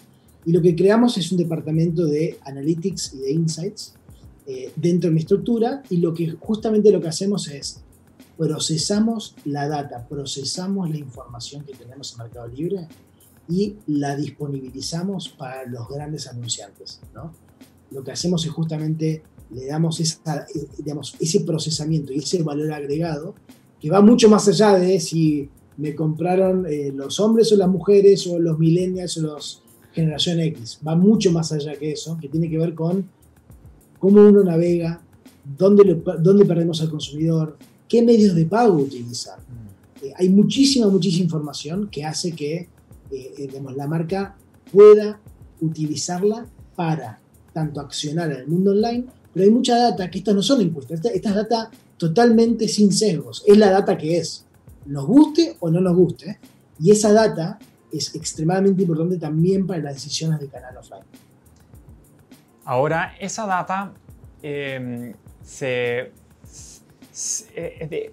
Y 0.45 0.51
lo 0.51 0.61
que 0.61 0.75
creamos 0.75 1.17
es 1.17 1.31
un 1.31 1.37
departamento 1.37 2.05
de 2.05 2.39
Analytics 2.43 3.13
y 3.13 3.17
de 3.19 3.31
Insights 3.31 3.93
eh, 4.47 4.71
dentro 4.75 5.09
de 5.09 5.13
mi 5.13 5.21
estructura 5.21 5.83
y 5.89 5.97
lo 5.97 6.13
que 6.13 6.31
justamente 6.39 6.91
lo 6.91 7.01
que 7.01 7.07
hacemos 7.07 7.47
es 7.47 7.81
procesamos 8.37 9.35
la 9.45 9.67
data, 9.67 10.07
procesamos 10.07 10.89
la 10.89 10.97
información 10.97 11.63
que 11.63 11.73
tenemos 11.73 12.13
en 12.13 12.17
Mercado 12.19 12.47
Libre 12.47 12.87
y 13.47 13.75
la 13.87 14.15
disponibilizamos 14.15 15.29
para 15.29 15.65
los 15.65 15.87
grandes 15.87 16.27
anunciantes. 16.27 17.01
¿no? 17.13 17.33
Lo 17.91 18.03
que 18.03 18.11
hacemos 18.11 18.43
es 18.45 18.51
justamente 18.51 19.23
le 19.51 19.67
damos 19.67 19.99
esa, 19.99 20.45
eh, 20.55 20.67
digamos, 20.77 21.15
ese 21.19 21.41
procesamiento 21.41 22.13
y 22.13 22.19
ese 22.19 22.41
valor 22.41 22.71
agregado 22.73 23.35
que 23.79 23.89
va 23.89 24.01
mucho 24.01 24.29
más 24.29 24.47
allá 24.47 24.75
de 24.75 24.99
si 24.99 25.49
me 25.77 25.93
compraron 25.93 26.65
eh, 26.67 26.91
los 26.95 27.19
hombres 27.19 27.51
o 27.51 27.57
las 27.57 27.69
mujeres 27.69 28.25
o 28.27 28.39
los 28.39 28.57
millennials 28.57 29.17
o 29.17 29.21
los 29.21 29.63
generación 29.93 30.39
X. 30.39 30.79
Va 30.87 30.95
mucho 30.95 31.31
más 31.31 31.51
allá 31.51 31.75
que 31.75 31.91
eso, 31.91 32.17
que 32.19 32.29
tiene 32.29 32.49
que 32.49 32.57
ver 32.57 32.73
con 32.73 33.09
cómo 34.01 34.27
uno 34.27 34.43
navega, 34.43 34.99
dónde, 35.57 36.01
dónde 36.19 36.43
perdemos 36.43 36.81
al 36.81 36.89
consumidor, 36.89 37.55
qué 37.87 38.01
medios 38.01 38.33
de 38.33 38.45
pago 38.45 38.73
utilizar. 38.73 39.37
Mm. 39.37 40.05
Eh, 40.05 40.13
hay 40.17 40.29
muchísima, 40.29 40.87
muchísima 40.87 41.25
información 41.25 41.87
que 41.87 42.03
hace 42.03 42.31
que 42.31 42.67
eh, 43.11 43.61
la 43.75 43.87
marca 43.87 44.35
pueda 44.73 45.21
utilizarla 45.61 46.47
para 46.75 47.19
tanto 47.53 47.79
accionar 47.79 48.31
en 48.31 48.37
el 48.37 48.47
mundo 48.47 48.71
online, 48.71 49.05
pero 49.31 49.45
hay 49.45 49.51
mucha 49.51 49.77
data 49.77 50.09
que 50.09 50.17
estas 50.17 50.33
no 50.33 50.41
son 50.41 50.61
encuestas, 50.61 50.95
esta, 50.95 51.09
esta 51.09 51.29
es 51.29 51.35
data 51.35 51.71
totalmente 51.97 52.67
sin 52.67 52.91
sesgos, 52.91 53.43
es 53.45 53.57
la 53.57 53.69
data 53.69 53.95
que 53.95 54.17
es, 54.17 54.45
nos 54.87 55.05
guste 55.05 55.57
o 55.59 55.69
no 55.69 55.79
nos 55.79 55.95
guste, 55.95 56.39
y 56.79 56.89
esa 56.89 57.13
data 57.13 57.59
es 57.91 58.15
extremadamente 58.15 58.81
importante 58.81 59.17
también 59.17 59.67
para 59.67 59.83
las 59.83 59.93
decisiones 59.93 60.39
de 60.39 60.47
canal 60.47 60.77
offline. 60.77 61.03
Ahora, 62.65 63.15
esa 63.19 63.45
data 63.45 63.91
em, 64.43 65.13
se, 65.43 66.11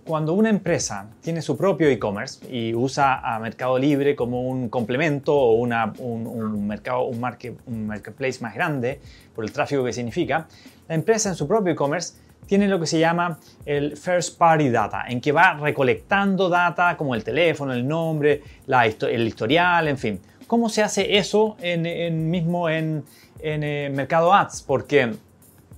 cuando 0.04 0.32
una 0.32 0.50
empresa 0.50 1.08
tiene 1.20 1.40
su 1.40 1.56
propio 1.56 1.88
e-commerce 1.88 2.44
y 2.50 2.74
usa 2.74 3.20
a 3.20 3.38
Mercado 3.38 3.78
Libre 3.78 4.16
como 4.16 4.42
un 4.42 4.68
complemento 4.68 5.34
o 5.34 5.52
un, 5.52 6.66
mercado, 6.66 7.04
un 7.04 7.87
marketplace 7.87 8.40
más 8.40 8.54
grande 8.54 9.00
por 9.34 9.44
el 9.44 9.52
tráfico 9.52 9.84
que 9.84 9.92
significa, 9.92 10.48
la 10.88 10.94
empresa 10.94 11.28
en 11.28 11.34
su 11.34 11.46
propio 11.46 11.72
e-commerce 11.72 12.14
tiene 12.46 12.66
lo 12.66 12.80
que 12.80 12.87
se 12.87 12.98
llama 12.98 13.38
el 13.66 13.96
First 13.96 14.38
Party 14.38 14.70
Data, 14.70 15.04
en 15.06 15.20
que 15.20 15.32
va 15.32 15.54
recolectando 15.54 16.48
data 16.48 16.96
como 16.96 17.14
el 17.14 17.22
teléfono, 17.22 17.74
el 17.74 17.87
nombre, 17.87 18.42
el 18.66 19.28
historial, 19.28 19.87
en 19.87 19.98
fin. 19.98 20.20
¿Cómo 20.48 20.70
se 20.70 20.82
hace 20.82 21.18
eso 21.18 21.56
en, 21.61 22.30
mismo 22.30 22.70
en, 22.70 23.04
en 23.40 23.62
eh, 23.62 23.90
Mercado 23.94 24.32
Ads? 24.32 24.62
Porque 24.62 25.14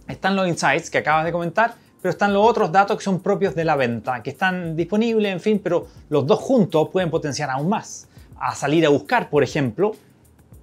están 0.07 0.37
los 0.37 0.47
insights 0.47 0.89
que 0.89 0.99
acabas 0.99 1.25
de 1.25 1.33
comentar, 1.33 1.75
pero 2.01 2.13
están 2.13 2.33
los 2.33 2.49
otros 2.49 2.71
datos 2.71 2.97
que 2.97 3.03
son 3.03 3.19
propios 3.19 3.57
de 3.57 3.65
la 3.65 3.75
venta, 3.75 4.23
que 4.23 4.31
están 4.31 4.77
disponibles, 4.77 5.33
en 5.33 5.41
fin, 5.41 5.61
pero 5.63 5.89
los 6.09 6.25
dos 6.25 6.39
juntos 6.39 6.89
pueden 6.93 7.11
potenciar 7.11 7.51
aún 7.51 7.69
más. 7.69 8.07
A 8.37 8.55
salir 8.55 8.87
a 8.87 8.91
buscar, 8.91 9.29
por 9.29 9.43
ejemplo, 9.43 9.91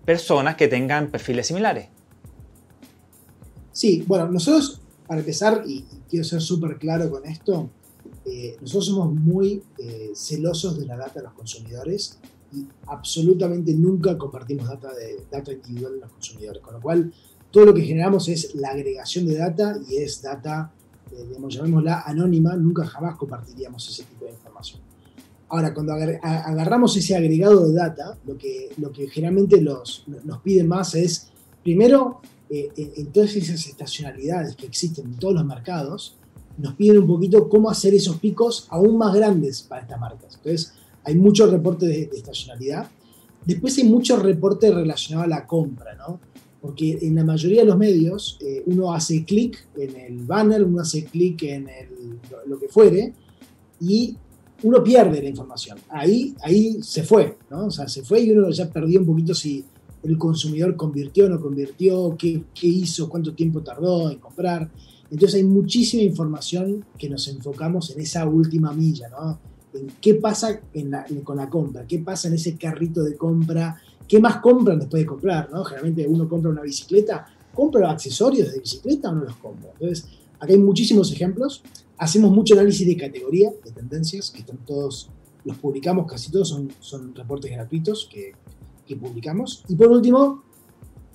personas 0.05 0.55
que 0.55 0.69
tengan 0.69 1.07
perfiles 1.07 1.45
similares. 1.45 1.89
Sí, 3.73 4.05
bueno, 4.07 4.29
nosotros 4.29 4.79
para 5.05 5.19
empezar, 5.19 5.63
y, 5.67 5.85
quiero 6.09 6.23
ser 6.23 6.41
súper 6.41 6.77
claro 6.77 7.11
con 7.11 7.25
esto, 7.25 7.69
eh, 8.25 8.55
nosotros 8.61 8.87
somos 8.87 9.13
muy 9.13 9.63
eh, 9.77 10.11
celosos 10.15 10.79
de 10.79 10.85
la 10.85 10.95
data 10.95 11.15
de 11.15 11.23
los 11.23 11.33
consumidores 11.33 12.19
y 12.57 12.67
absolutamente 12.87 13.73
nunca 13.73 14.17
compartimos 14.17 14.67
data, 14.67 14.93
de, 14.93 15.23
data 15.31 15.51
individual 15.51 15.93
de 15.93 15.99
los 16.01 16.11
consumidores, 16.11 16.61
con 16.61 16.73
lo 16.75 16.81
cual 16.81 17.13
todo 17.51 17.65
lo 17.65 17.73
que 17.73 17.81
generamos 17.81 18.27
es 18.29 18.55
la 18.55 18.69
agregación 18.69 19.25
de 19.25 19.37
data 19.37 19.77
y 19.89 19.97
es 19.97 20.21
data, 20.21 20.71
eh, 21.11 21.25
digamos, 21.27 21.53
llamémosla 21.53 22.01
anónima, 22.01 22.55
nunca 22.55 22.85
jamás 22.85 23.17
compartiríamos 23.17 23.87
ese 23.89 24.03
tipo 24.03 24.25
de 24.25 24.31
información. 24.31 24.81
Ahora, 25.49 25.73
cuando 25.73 25.93
agarramos 25.93 26.97
ese 26.97 27.15
agregado 27.15 27.67
de 27.67 27.73
data, 27.73 28.17
lo 28.25 28.37
que, 28.37 28.69
lo 28.77 28.91
que 28.91 29.07
generalmente 29.07 29.61
los, 29.61 30.03
nos 30.25 30.41
piden 30.41 30.67
más 30.67 30.93
es, 30.93 31.29
primero, 31.63 32.19
eh, 32.49 32.69
en 32.75 33.07
todas 33.13 33.33
esas 33.35 33.65
estacionalidades 33.65 34.57
que 34.57 34.65
existen 34.65 35.05
en 35.05 35.15
todos 35.17 35.35
los 35.35 35.45
mercados, 35.45 36.17
nos 36.57 36.73
piden 36.73 36.99
un 36.99 37.07
poquito 37.07 37.47
cómo 37.47 37.69
hacer 37.69 37.93
esos 37.93 38.17
picos 38.17 38.67
aún 38.69 38.97
más 38.97 39.13
grandes 39.13 39.61
para 39.61 39.81
estas 39.81 39.99
marcas. 39.99 40.35
Entonces, 40.35 40.73
hay 41.07 41.15
muchos 41.15 41.49
reportes 41.49 41.87
de, 41.87 42.09
estacionalidad. 42.13 42.85
Después 43.45 43.77
hay 43.77 43.85
muchos 43.85 44.21
reportes 44.21 44.75
relacionados 44.75 45.25
a 45.25 45.29
la 45.29 45.47
compra, 45.47 45.95
¿no? 45.95 46.19
Porque 46.59 46.97
en 47.01 47.15
la 47.15 47.23
mayoría 47.23 47.61
de 47.61 47.67
los 47.67 47.77
medios 47.77 48.37
eh, 48.41 48.61
uno 48.65 48.93
hace 48.93 49.23
clic 49.23 49.67
en 49.77 49.95
el 49.95 50.25
banner, 50.25 50.65
uno 50.65 50.81
hace 50.81 51.05
clic 51.05 51.43
en 51.43 51.69
el, 51.69 52.19
lo, 52.45 52.59
que 52.59 52.67
fuere 52.67 53.13
y 53.79 54.17
uno 54.63 54.83
pierde 54.83 55.21
la 55.21 55.29
información. 55.29 55.77
Ahí, 55.87 56.35
ahí 56.43 56.83
se 56.83 57.03
fue, 57.03 57.37
¿no? 57.49 57.67
O 57.67 57.71
sea, 57.71 57.87
se 57.87 58.03
fue 58.03 58.19
y 58.19 58.31
uno 58.31 58.49
ya 58.49 58.69
perdió 58.69 58.99
un 58.99 59.05
poquito 59.05 59.33
si 59.33 59.63
el 60.03 60.17
consumidor 60.17 60.75
convirtió 60.75 61.27
o 61.27 61.29
no 61.29 61.39
convirtió, 61.39 62.17
qué, 62.17 62.43
hizo, 62.63 63.07
cuánto 63.07 63.33
tiempo 63.33 63.61
tardó 63.61 64.11
en 64.11 64.19
comprar. 64.19 64.69
Entonces 65.09 65.35
hay 65.35 65.45
muchísima 65.45 66.03
información 66.03 66.83
que 66.97 67.07
nos 67.09 67.29
enfocamos 67.29 67.91
en 67.91 68.01
esa 68.01 68.25
última 68.25 68.73
milla, 68.73 69.07
¿no? 69.07 69.39
Qué 70.01 70.15
pasa 70.15 70.61
con 71.23 71.37
la 71.37 71.49
compra, 71.49 71.85
qué 71.85 71.99
pasa 71.99 72.27
en 72.27 72.35
ese 72.35 72.55
carrito 72.57 73.03
de 73.03 73.15
compra, 73.15 73.81
qué 74.07 74.19
más 74.19 74.37
compran 74.37 74.79
después 74.79 75.01
de 75.03 75.07
comprar, 75.07 75.49
¿no? 75.51 75.63
Generalmente 75.63 76.07
uno 76.07 76.27
compra 76.27 76.51
una 76.51 76.61
bicicleta, 76.61 77.27
¿compra 77.53 77.91
accesorios 77.91 78.51
de 78.51 78.59
bicicleta 78.59 79.09
o 79.09 79.15
no 79.15 79.23
los 79.23 79.35
compra? 79.37 79.69
Entonces, 79.73 80.07
acá 80.39 80.53
hay 80.53 80.59
muchísimos 80.59 81.11
ejemplos. 81.11 81.63
Hacemos 81.97 82.31
mucho 82.31 82.53
análisis 82.53 82.85
de 82.85 82.95
categoría, 82.95 83.51
de 83.63 83.71
tendencias, 83.71 84.29
que 84.31 84.39
están 84.39 84.57
todos, 84.65 85.09
los 85.43 85.57
publicamos, 85.57 86.05
casi 86.09 86.31
todos 86.31 86.49
son, 86.49 86.71
son 86.79 87.15
reportes 87.15 87.51
gratuitos 87.51 88.07
que 88.11 88.33
que 88.87 88.95
publicamos. 88.95 89.63
Y 89.67 89.75
por 89.75 89.89
último, 89.89 90.43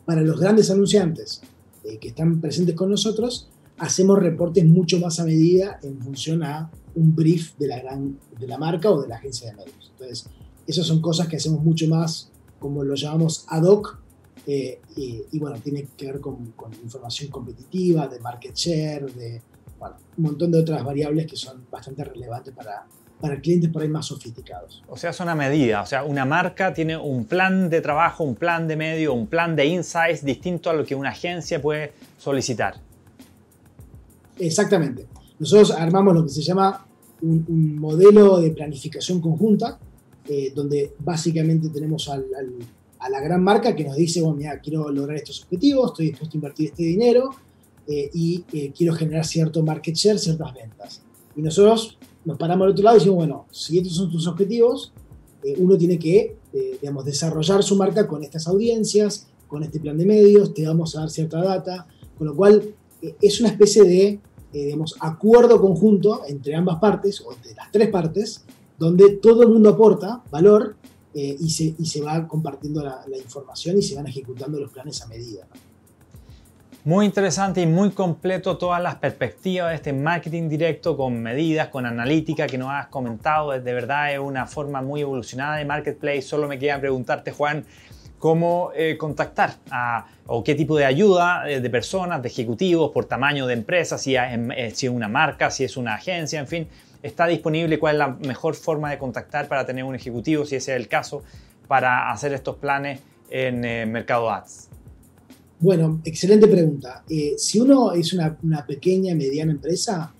para 0.05 0.21
los 0.21 0.39
grandes 0.39 0.71
anunciantes 0.71 1.41
eh, 1.85 1.99
que 1.99 2.09
están 2.09 2.41
presentes 2.41 2.77
con 2.77 2.91
nosotros, 2.91 3.49
hacemos 3.79 4.19
reportes 4.21 4.65
mucho 4.65 5.01
más 5.01 5.19
a 5.19 5.25
medida 5.25 5.81
en 5.83 5.99
función 5.99 6.45
a 6.45 6.71
un 6.95 7.15
brief 7.15 7.57
de 7.59 7.69
la, 7.69 7.81
gran, 7.81 8.19
de 8.39 8.47
la 8.47 8.59
marca 8.59 8.91
o 8.91 9.03
de 9.03 9.09
la 9.09 9.17
agencia 9.17 9.51
de 9.51 9.57
medios. 9.57 9.93
Entonces, 9.93 10.27
esas 10.67 10.87
son 10.87 11.01
cosas 11.01 11.29
que 11.29 11.37
hacemos 11.37 11.63
mucho 11.63 11.89
más 11.89 12.31
como 12.59 12.85
lo 12.85 12.95
llamamos 12.95 13.45
ad 13.49 13.65
hoc, 13.65 13.99
eh, 14.47 14.81
y, 14.97 15.39
bueno, 15.39 15.59
tiene 15.61 15.87
que 15.97 16.07
ver 16.07 16.21
con, 16.21 16.53
información 16.83 17.31
competitiva, 17.31 18.09
de 18.09 18.19
market 18.21 18.55
share, 18.55 19.13
de 19.13 19.43
un 20.17 20.25
montón 20.25 20.51
de 20.51 20.59
otras 20.59 20.85
variables 20.85 21.27
que 21.27 21.37
son 21.37 21.67
bastante 21.71 22.05
relevantes 22.05 22.55
para, 22.55 22.87
para 23.21 23.41
clientes 23.41 23.71
por 23.71 23.83
ahí 23.83 23.89
más 23.89 24.07
sofisticados. 24.07 24.83
O 24.89 24.97
sea, 24.97 25.11
es 25.11 25.21
una 25.21 25.35
medida, 25.35 25.83
o 25.83 25.87
sea, 25.87 26.05
una 26.05 26.25
marca 26.25 26.73
tiene 26.73 26.97
un 26.97 27.25
plan 27.25 27.71
de 27.71 27.81
trabajo, 27.81 28.25
un 28.25 28.35
plan 28.35 28.69
de 28.69 28.77
medio, 28.77 29.15
un 29.15 29.27
plan 29.27 29.57
de 29.57 29.67
insights 29.67 30.25
distinto 30.25 30.71
a 30.71 30.73
lo 30.73 30.85
que 30.85 30.95
una 30.95 31.11
agencia 31.11 31.61
puede 31.61 31.93
solicitar. 32.19 32.77
Exactamente. 34.39 35.07
Nosotros 35.43 35.73
armamos 35.73 36.15
lo 36.15 36.23
que 36.23 36.29
se 36.29 36.41
llama 36.41 36.87
un, 37.21 37.77
modelo 37.77 38.39
de 38.39 38.53
planificación 38.53 39.21
conjunta, 39.21 39.77
eh, 40.29 40.53
donde 40.55 40.95
básicamente 41.01 41.69
tenemos 41.69 42.09
a 42.09 43.09
la 43.09 43.21
gran 43.21 43.43
marca 43.43 43.75
que 43.75 43.83
nos 43.83 43.97
dice, 43.97 44.21
bueno, 44.21 44.37
mira, 44.37 44.61
quiero 44.61 44.89
lograr 44.93 45.17
estos 45.17 45.43
objetivos, 45.43 45.91
estoy 45.91 46.07
dispuesto 46.11 46.37
a 46.37 46.39
invertir 46.39 46.69
este 46.69 46.85
dinero 46.85 47.31
eh, 47.89 48.09
y 48.15 48.45
eh, 48.53 48.73
quiero 48.73 48.95
generar 48.95 49.25
cierto 49.25 49.65
market 49.65 49.97
share, 49.97 50.17
ciertas 50.17 50.55
ventas. 50.55 51.03
Y 51.35 51.43
nosotros 51.43 51.99
nos 52.25 52.39
paramos 52.39 52.67
al 52.67 52.71
otro 52.71 52.85
lado 52.85 52.97
y 52.99 53.01
decimos, 53.01 53.17
bueno, 53.17 53.47
si 53.51 53.79
estos 53.79 53.97
son 53.97 54.13
tus 54.13 54.29
objetivos, 54.29 54.93
uno 55.59 55.77
tiene 55.77 55.99
que, 55.99 56.37
digamos, 56.81 57.05
desarrollar 57.05 57.65
su 57.65 57.75
marca 57.75 58.07
con 58.07 58.23
estas 58.23 58.47
audiencias, 58.47 59.27
con 59.49 59.65
este 59.65 59.81
plan 59.81 59.99
de 59.99 60.07
medios, 60.07 60.55
te 60.55 60.65
vamos 60.65 60.95
a 60.95 61.01
dar 61.01 61.11
cierta 61.11 61.43
data, 61.43 61.89
con 62.17 62.29
lo 62.29 62.37
cual 62.37 62.77
es 63.21 63.41
una 63.41 63.49
especie 63.49 63.83
de 63.83 64.21
eh, 64.53 64.67
digamos, 64.67 64.97
acuerdo 65.01 65.61
conjunto 65.61 66.23
entre 66.27 66.55
ambas 66.55 66.79
partes, 66.79 67.21
o 67.21 67.35
de 67.43 67.55
las 67.55 67.71
tres 67.71 67.89
partes, 67.89 68.45
donde 68.79 69.11
todo 69.17 69.43
el 69.43 69.49
mundo 69.49 69.71
aporta 69.71 70.23
valor 70.31 70.77
eh, 71.15 71.37
y, 71.39 71.51
se, 71.51 71.75
y, 71.79 71.87
se, 71.87 72.01
va 72.01 72.27
compartiendo 72.27 72.83
la, 72.83 73.05
información 73.17 73.79
y 73.79 73.83
se 73.83 73.95
van 73.95 74.07
ejecutando 74.07 74.59
los 74.59 74.71
planes 74.71 75.03
a 75.03 75.07
medida. 75.07 75.47
Muy 76.85 77.07
interesante 77.07 77.61
y 77.61 77.67
muy 77.67 77.91
completo 77.91 78.59
todas 78.59 78.83
las 78.83 78.97
perspectivas 78.97 79.71
de 79.71 79.77
este 79.77 79.93
marketing 79.93 80.49
directo 80.49 80.97
con 80.97 81.23
medidas, 81.23 81.69
con 81.69 81.87
analítica 81.87 82.47
que 82.47 82.59
nos 82.59 82.71
has 82.71 82.89
comentado. 82.89 83.51
De 83.53 83.73
verdad 83.73 84.13
es 84.13 84.19
una 84.19 84.47
forma 84.47 84.83
muy 84.83 85.03
evolucionada 85.03 85.59
de 85.59 85.65
marketplace. 85.65 86.23
Solo 86.23 86.49
me 86.49 86.59
queda 86.59 86.81
preguntarte, 86.81 87.31
Juan, 87.31 87.65
cómo 88.23 88.71
eh, 88.77 88.97
contactar 88.97 89.57
o 90.29 90.45
qué 90.45 90.55
tipo 90.55 90.77
de 90.77 90.85
ayuda 90.85 91.51
eh, 91.51 91.61
de 91.61 91.69
personas, 91.69 92.23
de 92.23 92.29
ejecutivos, 92.29 92.93
por 92.93 93.07
tamaño 93.07 93.49
de 93.49 93.55
empresa, 93.55 93.99
si, 93.99 94.15
eh, 94.15 94.71
si 94.73 94.87
es 94.87 94.93
una 94.93 95.09
marca, 95.09 95.51
si 95.51 95.65
es 95.65 95.77
una 95.77 95.95
agencia, 95.95 96.39
en 96.39 96.47
fin, 96.47 96.69
está 97.03 97.27
disponible, 97.27 97.81
cuál 97.81 97.97
es 97.97 97.99
la 97.99 98.09
mejor 98.25 98.55
forma 98.55 98.93
de 98.93 98.99
contactar 98.99 99.49
para 99.49 99.67
tener 99.67 99.83
un 99.83 99.97
ejecutivo, 99.97 100.45
si 100.45 100.55
ese 100.55 100.71
es 100.73 100.81
el 100.81 100.87
caso, 100.87 101.25
para 101.67 102.13
hacer 102.13 102.33
estos 102.33 102.59
planes 102.59 103.01
en 103.29 103.91
Mercado 103.91 104.31
Ads. 104.31 104.69
Bueno, 105.59 106.01
excelente 106.05 106.47
pregunta. 106.47 107.03
si 107.37 107.59
uno 107.59 107.91
es 107.91 108.13
una, 108.13 108.39
una 108.45 108.65
pequeña, 108.65 109.17
mediana 109.17 109.51
empresa, 109.51 110.15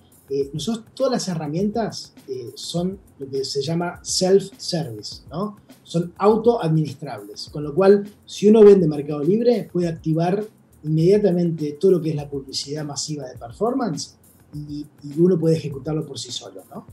nosotros 0.53 0.85
todas 0.93 1.11
las 1.11 1.27
herramientas 1.27 2.13
son 2.55 2.97
lo 3.19 3.29
que 3.29 3.43
se 3.43 3.61
llama 3.61 3.99
self-service, 4.03 5.23
¿no? 5.29 5.57
son 5.83 6.13
autoadministrables, 6.17 7.49
con 7.51 7.63
lo 7.63 7.75
cual 7.75 8.09
si 8.25 8.47
uno 8.47 8.63
vende 8.63 8.87
Mercado 8.87 9.21
Libre 9.21 9.69
puede 9.71 9.87
activar 9.87 10.43
inmediatamente 10.83 11.77
todo 11.79 11.91
lo 11.91 12.01
que 12.01 12.11
es 12.11 12.15
la 12.15 12.29
publicidad 12.29 12.85
masiva 12.85 13.27
de 13.27 13.37
performance 13.37 14.15
y, 14.53 14.85
uno 15.17 15.37
puede 15.37 15.57
ejecutarlo 15.57 16.05
por 16.05 16.17
sí 16.19 16.31
solo. 16.31 16.63
¿no? 16.69 16.85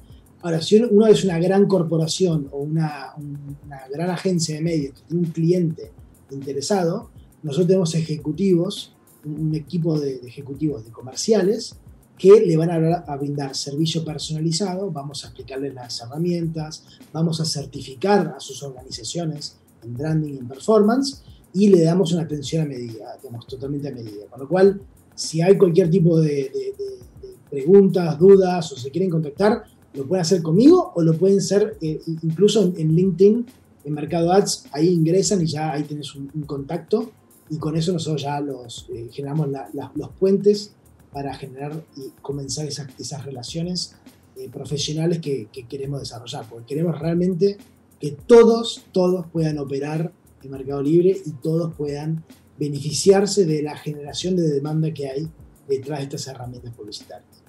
Ahora, 0.43 0.61
si 0.61 0.77
uno, 0.77 1.07
es 1.07 1.25
una 1.25 1.39
gran 1.39 1.67
corporación 1.67 2.49
o 2.51 2.59
una, 2.59 3.15
gran 3.93 4.11
agencia 4.11 4.55
de 4.55 4.63
medios 4.63 4.95
que 4.95 5.07
tiene 5.07 5.27
un 5.27 5.33
cliente 5.33 5.93
interesado, 6.31 7.11
nosotros 7.43 7.69
tenemos 7.69 7.95
ejecutivos, 7.95 8.95
un, 9.25 9.55
equipo 9.55 9.99
de 9.99 10.17
ejecutivos 10.17 10.85
de 10.85 10.91
comerciales 10.91 11.77
que 12.21 12.39
le 12.39 12.55
van 12.55 12.71
a, 12.71 13.17
brindar 13.17 13.57
servicio 13.57 14.05
personalizado, 14.05 14.91
vamos 14.91 15.25
a 15.25 15.29
explicarles 15.29 15.73
las 15.73 16.03
herramientas, 16.03 16.85
vamos 17.15 17.41
a 17.41 17.47
certificar 17.47 18.35
a 18.37 18.39
sus 18.39 18.63
organizaciones 18.63 19.57
en 19.83 19.95
branding 19.95 20.35
y 20.35 20.37
en 20.37 20.47
performance 20.47 21.23
y 21.55 21.69
le 21.69 21.83
damos 21.83 22.13
una 22.13 22.25
atención 22.25 22.67
a 22.67 22.69
medida, 22.69 23.17
digamos, 23.23 23.47
totalmente 23.47 23.89
a 23.89 23.93
medida. 23.93 24.27
Con 24.29 24.41
lo 24.41 24.49
cual, 24.49 24.83
si 25.15 25.41
hay 25.41 25.57
cualquier 25.57 25.91
tipo 25.91 26.21
de, 26.21 26.53
preguntas, 27.49 28.19
dudas 28.19 28.71
o 28.71 28.77
se 28.77 28.91
quieren 28.91 29.09
contactar, 29.09 29.65
lo 29.95 30.07
pueden 30.07 30.21
hacer 30.21 30.43
conmigo 30.43 30.93
o 30.95 31.03
lo 31.03 31.15
pueden 31.15 31.39
hacer 31.39 31.79
eh, 31.81 32.03
incluso 32.23 32.71
en, 32.77 32.95
LinkedIn, 32.95 33.47
en 33.87 33.93
Mercado 33.95 34.31
Ads, 34.31 34.67
ahí 34.73 34.89
ingresan 34.89 35.41
y 35.41 35.47
ya 35.47 35.73
ahí 35.73 35.85
tienes 35.85 36.15
un, 36.15 36.29
contacto 36.45 37.13
y 37.49 37.57
con 37.57 37.77
eso 37.77 37.95
nosotros 37.95 38.21
ya 38.21 38.41
los 38.41 38.91
eh, 38.95 39.09
generamos 39.11 39.49
los 39.95 40.11
puentes 40.11 40.75
para 41.13 41.35
generar 41.35 41.73
y 41.97 42.11
comenzar 42.23 42.67
esas, 42.67 42.89
esas 42.99 43.25
relaciones 43.25 43.97
eh, 44.37 44.49
profesionales 44.49 45.19
que, 45.19 45.49
queremos 45.69 46.01
desarrollar, 46.01 46.47
porque 46.49 46.67
queremos 46.75 46.99
realmente 46.99 47.59
que 47.99 48.13
todos, 48.13 48.85
todos 48.93 49.27
puedan 49.27 49.59
operar 49.59 50.13
en 50.43 50.51
Mercado 50.51 50.83
Libre 50.83 51.17
y 51.25 51.31
todos 51.33 51.75
puedan 51.75 52.25
beneficiarse 52.59 53.45
de 53.45 53.63
la 53.63 53.77
generación 53.77 54.37
de 54.37 54.49
demanda 54.49 54.93
que 54.93 55.09
hay 55.09 55.29
detrás 55.69 55.99
de 55.99 56.05
estas 56.05 56.27
herramientas 56.29 56.73
publicitarias. 56.75 57.41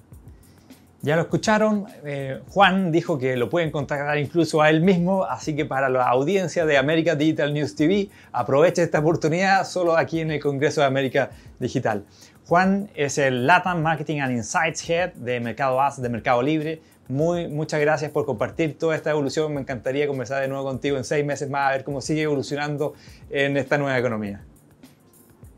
Ya 1.04 1.16
lo 1.16 1.22
escucharon, 1.22 1.86
eh, 2.04 2.42
Juan 2.50 2.92
dijo 2.92 3.18
que 3.18 3.36
lo 3.36 3.50
pueden 3.50 3.72
contactar 3.72 4.16
incluso 4.18 4.62
a 4.62 4.70
él 4.70 4.82
mismo, 4.82 5.24
así 5.24 5.56
que 5.56 5.64
para 5.64 5.88
la 5.88 6.08
audiencia 6.08 6.64
de 6.64 6.76
América 6.76 7.16
Digital 7.16 7.52
News 7.52 7.74
TV, 7.74 8.08
aproveche 8.30 8.84
esta 8.84 9.00
oportunidad 9.00 9.66
solo 9.66 9.96
aquí 9.96 10.20
en 10.20 10.30
el 10.30 10.40
Congreso 10.40 10.80
de 10.80 10.86
América 10.86 11.30
Digital. 11.58 12.04
Juan 12.52 12.90
es 12.94 13.16
el 13.16 13.46
Latam 13.46 13.80
Marketing 13.80 14.18
and 14.20 14.32
Insights 14.32 14.86
Head 14.86 15.14
de 15.14 15.40
Mercado 15.40 15.80
Ads 15.80 16.02
de 16.02 16.10
Mercado 16.10 16.42
Libre. 16.42 16.82
Muy, 17.08 17.48
muchas 17.48 17.80
gracias 17.80 18.10
por 18.10 18.26
compartir 18.26 18.76
toda 18.78 18.94
esta 18.94 19.10
evolución. 19.10 19.54
Me 19.54 19.62
encantaría 19.62 20.06
conversar 20.06 20.42
de 20.42 20.48
nuevo 20.48 20.62
contigo 20.62 20.98
en 20.98 21.04
seis 21.04 21.24
meses 21.24 21.48
más 21.48 21.70
a 21.70 21.72
ver 21.72 21.82
cómo 21.82 22.02
sigue 22.02 22.20
evolucionando 22.20 22.92
en 23.30 23.56
esta 23.56 23.78
nueva 23.78 23.98
economía. 23.98 24.42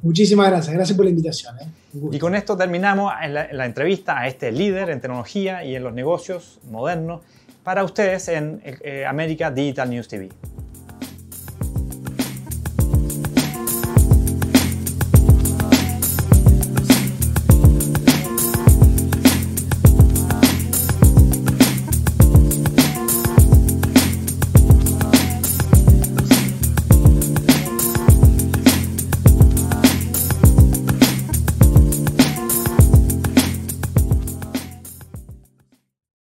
Muchísimas 0.03 0.47
gracias, 0.47 0.73
gracias 0.73 0.97
por 0.97 1.05
la 1.05 1.11
invitación. 1.11 1.59
¿eh? 1.59 1.67
Y 2.13 2.19
con 2.21 2.37
esto 2.37 2.57
terminamos 2.57 3.13
la, 3.29 3.67
entrevista 3.67 4.21
a 4.21 4.29
este 4.29 4.53
líder 4.53 4.89
en 4.91 5.01
tecnología 5.01 5.65
y 5.65 5.75
en 5.75 5.83
los 5.83 5.95
negocios 5.95 6.61
modernos 6.71 7.23
para 7.65 7.83
ustedes 7.83 8.29
en 8.29 8.63
eh, 8.63 9.05
América 9.05 9.51
Digital 9.51 9.91
News 9.91 10.07
TV. 10.07 10.29